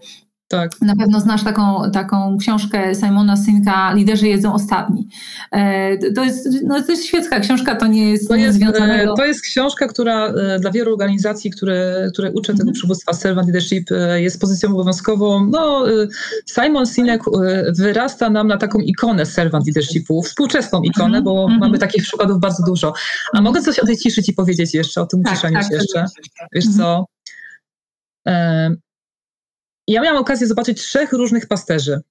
[0.54, 0.82] tak.
[0.82, 5.08] Na pewno znasz taką, taką książkę Simona Synka Liderzy jedzą ostatni.
[5.52, 9.14] E, to jest, no, to jest świecka książka, to nie jest, to jest związane do...
[9.14, 12.74] To jest książka, która e, dla wielu organizacji, które, które uczą tego mhm.
[12.74, 15.46] przywództwa servant leadership e, jest pozycją obowiązkową.
[15.46, 15.86] No,
[16.46, 17.22] Simon Sinek
[17.78, 21.24] wyrasta nam na taką ikonę servant leadershipu, współczesną ikonę, mhm.
[21.24, 21.60] bo mhm.
[21.60, 22.94] mamy takich przykładów bardzo dużo.
[23.34, 25.76] A mogę coś o tej ciszy ci powiedzieć jeszcze, o tym tak, ciszeniu tak, się
[25.76, 26.06] jeszcze?
[26.54, 27.06] Wiesz co?
[29.88, 32.02] Ja miałam okazję zobaczyć trzech różnych pasterzy.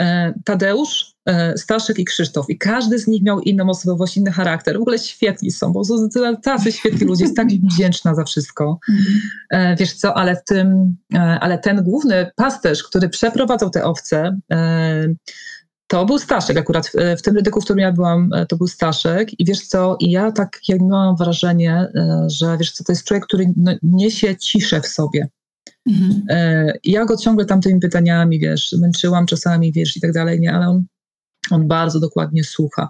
[0.00, 2.50] e, Tadeusz, e, Staszek i Krzysztof.
[2.50, 4.78] I każdy z nich miał inną osobowość, inny charakter.
[4.78, 6.08] W ogóle świetni są, bo są
[6.42, 7.24] tacy świetni ludzie.
[7.24, 8.78] Jest tak wdzięczna za wszystko.
[8.88, 9.76] Mhm.
[9.76, 10.96] Wiesz co, ale, tym,
[11.40, 14.38] ale ten główny pasterz, który przeprowadzał te owce,
[15.86, 16.86] to był Staszek akurat.
[16.88, 19.40] W, w tym rydyku, w którym ja byłam, to był Staszek.
[19.40, 21.86] I wiesz co, i ja tak jak miałam wrażenie,
[22.26, 25.28] że wiesz co, to jest człowiek, który no, niesie ciszę w sobie.
[25.86, 26.22] Mhm.
[26.30, 30.68] E, ja go ciągle tamtymi pytaniami, wiesz, męczyłam czasami, wiesz, i tak dalej, nie, ale
[30.68, 30.84] on,
[31.50, 32.88] on bardzo dokładnie słucha.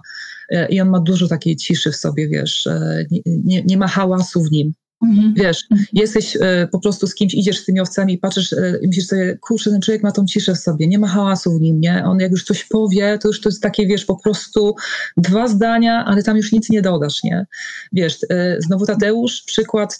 [0.49, 3.87] E, I on ma dużo takiej ciszy w sobie, wiesz, e, nie, nie, nie ma
[3.87, 4.73] hałasu w nim.
[5.07, 5.33] Mhm.
[5.33, 5.87] Wiesz, mhm.
[5.93, 6.37] jesteś
[6.71, 9.81] po prostu z kimś, idziesz z tymi owcami i patrzysz i myślisz sobie, kurczę, ten
[9.81, 12.03] człowiek ma tą ciszę w sobie, nie ma hałasu w nim, nie?
[12.05, 14.75] On jak już coś powie, to już to jest takie, wiesz, po prostu
[15.17, 17.45] dwa zdania, ale tam już nic nie dodasz, nie?
[17.93, 18.17] Wiesz,
[18.59, 19.99] znowu Tadeusz, przykład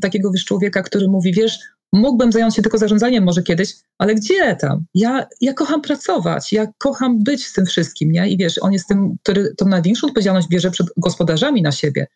[0.00, 1.58] takiego, wiesz, człowieka, który mówi, wiesz,
[1.92, 4.84] Mógłbym zająć się tylko zarządzaniem może kiedyś, ale gdzie tam?
[4.94, 8.28] Ja, ja kocham pracować, ja kocham być z tym wszystkim, nie?
[8.28, 12.06] I wiesz, on jest tym, który tą największą odpowiedzialność bierze przed gospodarzami na siebie.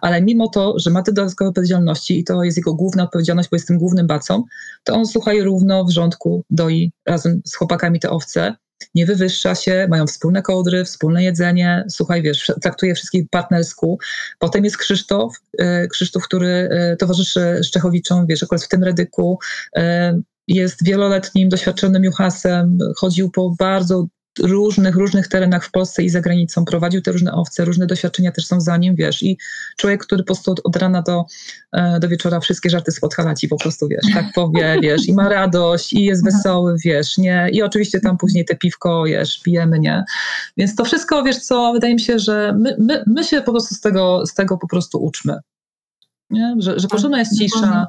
[0.00, 3.56] Ale mimo to, że ma te dodatkowe odpowiedzialności i to jest jego główna odpowiedzialność, bo
[3.56, 4.44] jest tym głównym bacą,
[4.84, 8.56] to on słuchaj równo w rządku doi razem z chłopakami te owce
[8.94, 13.98] nie wywyższa się, mają wspólne kołdry, wspólne jedzenie, słuchaj, wiesz, traktuje wszystkich partnersku.
[14.38, 19.38] Potem jest Krzysztof, e, Krzysztof, który e, towarzyszy Szczechowiczom, wiesz, akurat w tym redyku,
[19.76, 24.06] e, jest wieloletnim, doświadczonym juchasem, chodził po bardzo
[24.38, 28.46] różnych, różnych terenach w Polsce i za granicą, prowadził te różne owce, różne doświadczenia też
[28.46, 29.38] są za nim, wiesz, i
[29.76, 31.24] człowiek, który po prostu od, od rana do,
[31.72, 33.00] e, do wieczora wszystkie żarty z
[33.38, 37.48] ci po prostu, wiesz, tak powie, wiesz, i ma radość, i jest wesoły, wiesz, nie,
[37.52, 40.04] i oczywiście tam później te piwko, wiesz, pijemy, nie,
[40.56, 43.74] więc to wszystko, wiesz co, wydaje mi się, że my, my, my się po prostu
[43.74, 45.38] z tego, z tego po prostu uczmy,
[46.30, 47.86] nie, że, że potrzebna jest cisza,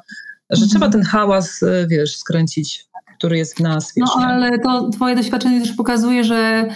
[0.49, 2.88] że trzeba ten hałas, wiesz, skręcić
[3.19, 3.93] który jest w nas.
[3.95, 6.67] Wiesz, no ale to twoje doświadczenie też pokazuje, że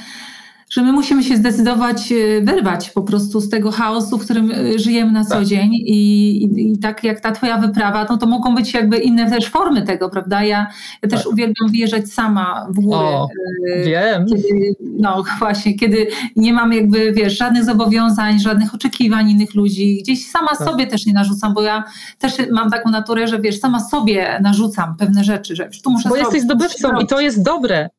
[0.73, 4.79] że my musimy się zdecydować y, wyrwać po prostu z tego chaosu, w którym y,
[4.79, 5.45] żyjemy na co tak.
[5.45, 5.97] dzień I,
[6.43, 9.81] i, i, tak jak ta twoja wyprawa, no to mogą być jakby inne też formy
[9.81, 10.43] tego, prawda?
[10.43, 10.67] Ja,
[11.01, 11.31] ja też tak.
[11.33, 12.97] uwielbiam wyjeżdżać sama w górę.
[12.97, 13.27] O,
[13.67, 14.25] y, wiem.
[14.25, 19.99] Kiedy, no właśnie, kiedy nie mam jakby, wiesz, żadnych zobowiązań, żadnych oczekiwań innych ludzi.
[20.03, 20.67] Gdzieś sama tak.
[20.67, 21.83] sobie też nie narzucam, bo ja
[22.19, 26.15] też mam taką naturę, że wiesz, sama sobie narzucam pewne rzeczy, że tu muszę Bo
[26.15, 27.89] zrobić, jesteś zdobywcą i to jest dobre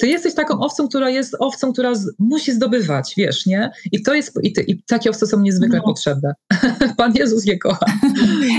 [0.00, 3.70] ty jesteś taką owcą, która jest owcą, która z, musi zdobywać, wiesz, nie?
[3.92, 5.84] I to jest, i, ty, i takie owce są niezwykle no.
[5.84, 6.34] potrzebne.
[6.96, 7.86] Pan Jezus je kocha.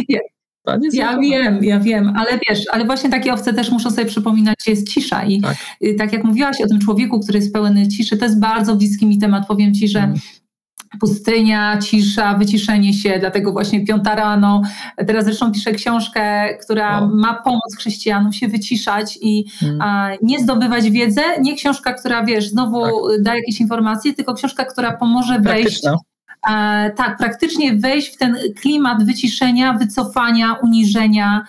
[0.94, 4.72] ja wiem, ja wiem, ale wiesz, ale właśnie takie owce też muszą sobie przypominać, że
[4.72, 5.58] jest cisza i tak.
[5.84, 9.06] Y, tak jak mówiłaś o tym człowieku, który jest pełen ciszy, to jest bardzo bliski
[9.06, 9.48] mi temat.
[9.48, 10.16] Powiem Ci, że mm
[11.00, 14.62] pustynia, cisza, wyciszenie się, dlatego właśnie piąta rano.
[15.08, 19.82] Teraz zresztą piszę książkę, która ma pomóc chrześcijanom się wyciszać i hmm.
[19.82, 23.22] a, nie zdobywać wiedzę, nie książka, która wiesz, znowu tak.
[23.22, 25.82] da jakieś informacje, tylko książka, która pomoże wejść
[26.96, 31.46] tak, praktycznie wejść w ten klimat wyciszenia, wycofania, uniżenia,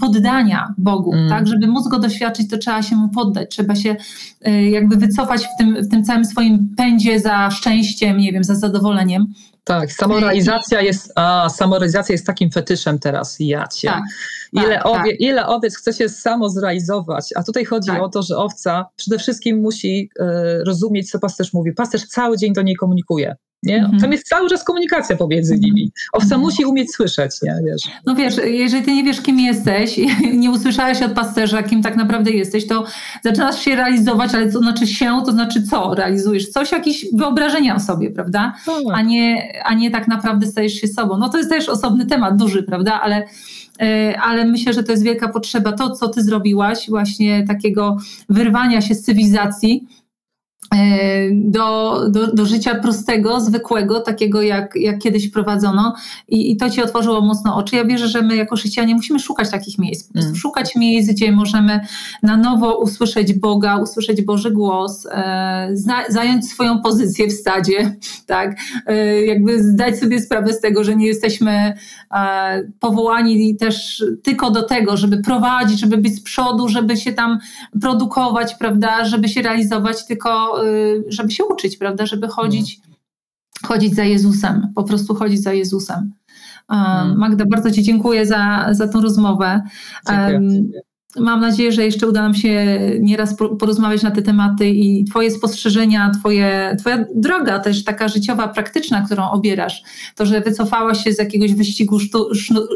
[0.00, 1.28] poddania Bogu, mm.
[1.28, 3.96] tak, żeby móc go doświadczyć, to trzeba się mu poddać, trzeba się
[4.42, 8.54] e, jakby wycofać w tym, w tym całym swoim pędzie za szczęściem, nie wiem, za
[8.54, 9.26] zadowoleniem.
[9.64, 13.88] Tak, samorealizacja jest, a, samorealizacja jest takim fetyszem teraz, ja cię.
[13.88, 14.02] Tak,
[14.52, 15.20] ile, tak, owie, tak.
[15.20, 18.02] ile owiec chce się samo zrealizować, a tutaj chodzi tak.
[18.02, 21.72] o to, że owca przede wszystkim musi e, rozumieć, co pasterz mówi.
[21.72, 23.36] Pasterz cały dzień do niej komunikuje.
[23.62, 23.76] Nie?
[23.76, 24.00] Mhm.
[24.00, 25.74] Tam jest cały czas komunikacja pomiędzy mhm.
[25.74, 25.92] nimi.
[26.12, 26.40] Owca mhm.
[26.40, 27.56] musi umieć słyszeć, nie?
[27.66, 27.82] Wiesz.
[28.06, 30.00] No wiesz, jeżeli ty nie wiesz, kim jesteś,
[30.42, 32.84] nie usłyszałeś od pasterza, kim tak naprawdę jesteś, to
[33.24, 36.48] zaczynasz się realizować, ale to znaczy się, to znaczy co realizujesz?
[36.48, 38.54] Coś, jakieś wyobrażenia o sobie, prawda?
[38.66, 38.74] Tak.
[38.92, 41.18] A, nie, a nie tak naprawdę stajesz się sobą.
[41.18, 43.00] No to jest też osobny temat, duży, prawda?
[43.00, 43.26] Ale
[43.80, 45.72] e, ale myślę, że to jest wielka potrzeba.
[45.72, 47.96] To, co ty zrobiłaś, właśnie takiego
[48.28, 49.86] wyrwania się z cywilizacji,
[51.32, 55.94] do, do, do życia prostego, zwykłego, takiego jak, jak kiedyś prowadzono
[56.28, 57.76] I, i to ci otworzyło mocno oczy.
[57.76, 60.36] Ja wierzę, że my jako chrześcijanie musimy szukać takich miejsc, mm.
[60.36, 61.80] szukać miejsc, gdzie możemy
[62.22, 67.96] na nowo usłyszeć Boga, usłyszeć Boży głos, e, zna, zająć swoją pozycję w stadzie,
[68.26, 68.56] tak,
[68.86, 71.74] e, jakby zdać sobie sprawę z tego, że nie jesteśmy
[72.14, 77.38] e, powołani też tylko do tego, żeby prowadzić, żeby być z przodu, żeby się tam
[77.80, 80.55] produkować, prawda, żeby się realizować, tylko
[81.08, 82.80] żeby się uczyć, prawda, żeby chodzić,
[83.64, 86.12] chodzić za Jezusem, po prostu chodzić za Jezusem.
[86.68, 87.18] Mm.
[87.18, 89.62] Magda, bardzo Ci dziękuję za, za tą rozmowę.
[90.08, 90.40] Dziękuję.
[91.18, 96.10] Mam nadzieję, że jeszcze uda nam się nieraz porozmawiać na te tematy i Twoje spostrzeżenia,
[96.20, 99.82] twoje, Twoja droga też taka życiowa, praktyczna, którą obierasz.
[100.14, 102.28] To, że wycofałaś się z jakiegoś wyścigu sztu,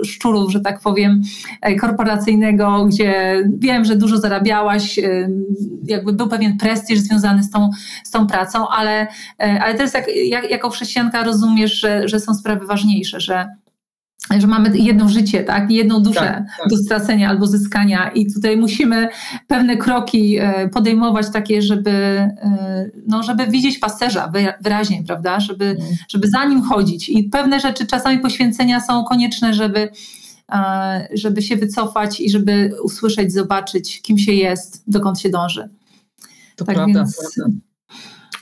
[0.05, 1.22] szczurów, że tak powiem,
[1.61, 5.28] e, korporacyjnego, gdzie wiem, że dużo zarabiałaś, e,
[5.84, 7.70] jakby był pewien prestiż związany z tą,
[8.05, 9.07] z tą pracą, ale,
[9.41, 13.47] e, ale teraz jak, jak, jako chrześcijanka rozumiesz, że, że są sprawy ważniejsze, że
[14.38, 16.68] że mamy jedno życie, tak, jedną duszę tak, tak.
[16.70, 19.08] do stracenia albo zyskania i tutaj musimy
[19.46, 25.82] pewne kroki e, podejmować takie, żeby, e, no, żeby widzieć pasterza wyraźnie, prawda, żeby, mm.
[26.08, 29.88] żeby za nim chodzić i pewne rzeczy, czasami poświęcenia są konieczne, żeby,
[31.14, 35.68] żeby się wycofać i żeby usłyszeć, zobaczyć, kim się jest, dokąd się dąży.
[36.56, 37.69] To tak prawda, więc, prawda.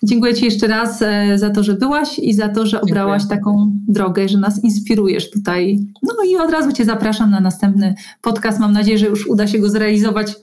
[0.03, 3.39] Dziękuję Ci jeszcze raz e, za to, że byłaś i za to, że obrałaś Dziękuję.
[3.39, 5.79] taką drogę, że nas inspirujesz tutaj.
[6.03, 8.61] No i od razu Cię zapraszam na następny podcast.
[8.61, 10.37] Mam nadzieję, że już uda się go zrealizować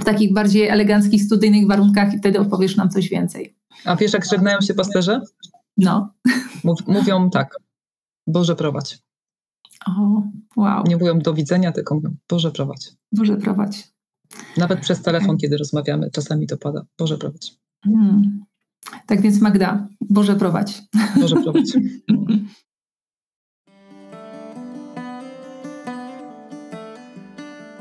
[0.00, 3.56] w takich bardziej eleganckich, studyjnych warunkach i wtedy opowiesz nam coś więcej.
[3.84, 5.20] A wiesz, jak żegnają się pasterze?
[5.76, 6.14] No.
[6.64, 7.56] Mów, mówią tak,
[8.26, 8.98] Boże prowadź.
[9.86, 10.22] O,
[10.56, 10.84] wow.
[10.86, 12.90] Nie mówią do widzenia, tylko mówią Boże prowadź.
[13.12, 13.92] Boże prowadź.
[14.56, 16.82] Nawet przez telefon, kiedy rozmawiamy, czasami to pada.
[16.98, 17.54] Boże prowadź.
[17.84, 18.44] Hmm.
[19.06, 20.82] Tak więc Magda, Boże prowadź.
[21.20, 21.72] Boże prowadź.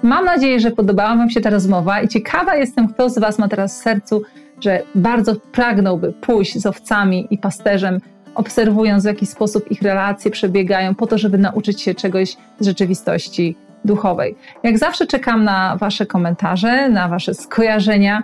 [0.03, 3.47] Mam nadzieję, że podobała Wam się ta rozmowa i ciekawa jestem, kto z Was ma
[3.47, 4.21] teraz w sercu,
[4.61, 7.99] że bardzo pragnąłby pójść z owcami i pasterzem,
[8.35, 13.55] obserwując w jaki sposób ich relacje przebiegają, po to, żeby nauczyć się czegoś z rzeczywistości
[13.85, 14.35] duchowej.
[14.63, 18.23] Jak zawsze czekam na Wasze komentarze, na Wasze skojarzenia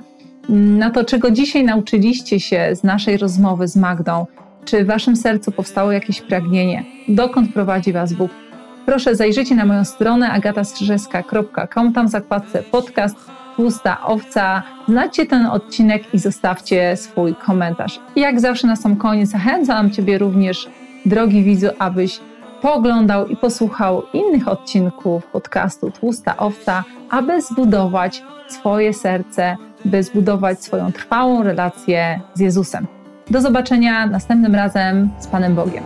[0.50, 4.26] na to, czego dzisiaj nauczyliście się z naszej rozmowy z Magdą.
[4.66, 6.84] Czy w Waszym sercu powstało jakieś pragnienie?
[7.08, 8.32] Dokąd prowadzi Was Bóg?
[8.86, 13.16] Proszę zajrzyjcie na moją stronę agatastrzeżeska.com, tam w zakładce podcast
[13.56, 14.64] Tłusta Owca.
[14.88, 18.00] Znajdźcie ten odcinek i zostawcie swój komentarz.
[18.16, 20.70] I jak zawsze na sam koniec zachęcam Ciebie również,
[21.06, 22.20] drogi widzu, abyś
[22.62, 30.92] pooglądał i posłuchał innych odcinków podcastu Tłusta Owca, aby zbudować swoje serce by zbudować swoją
[30.92, 32.88] trwałą relację z Jezusem.
[33.30, 35.84] Do zobaczenia następnym razem z Panem Bogiem.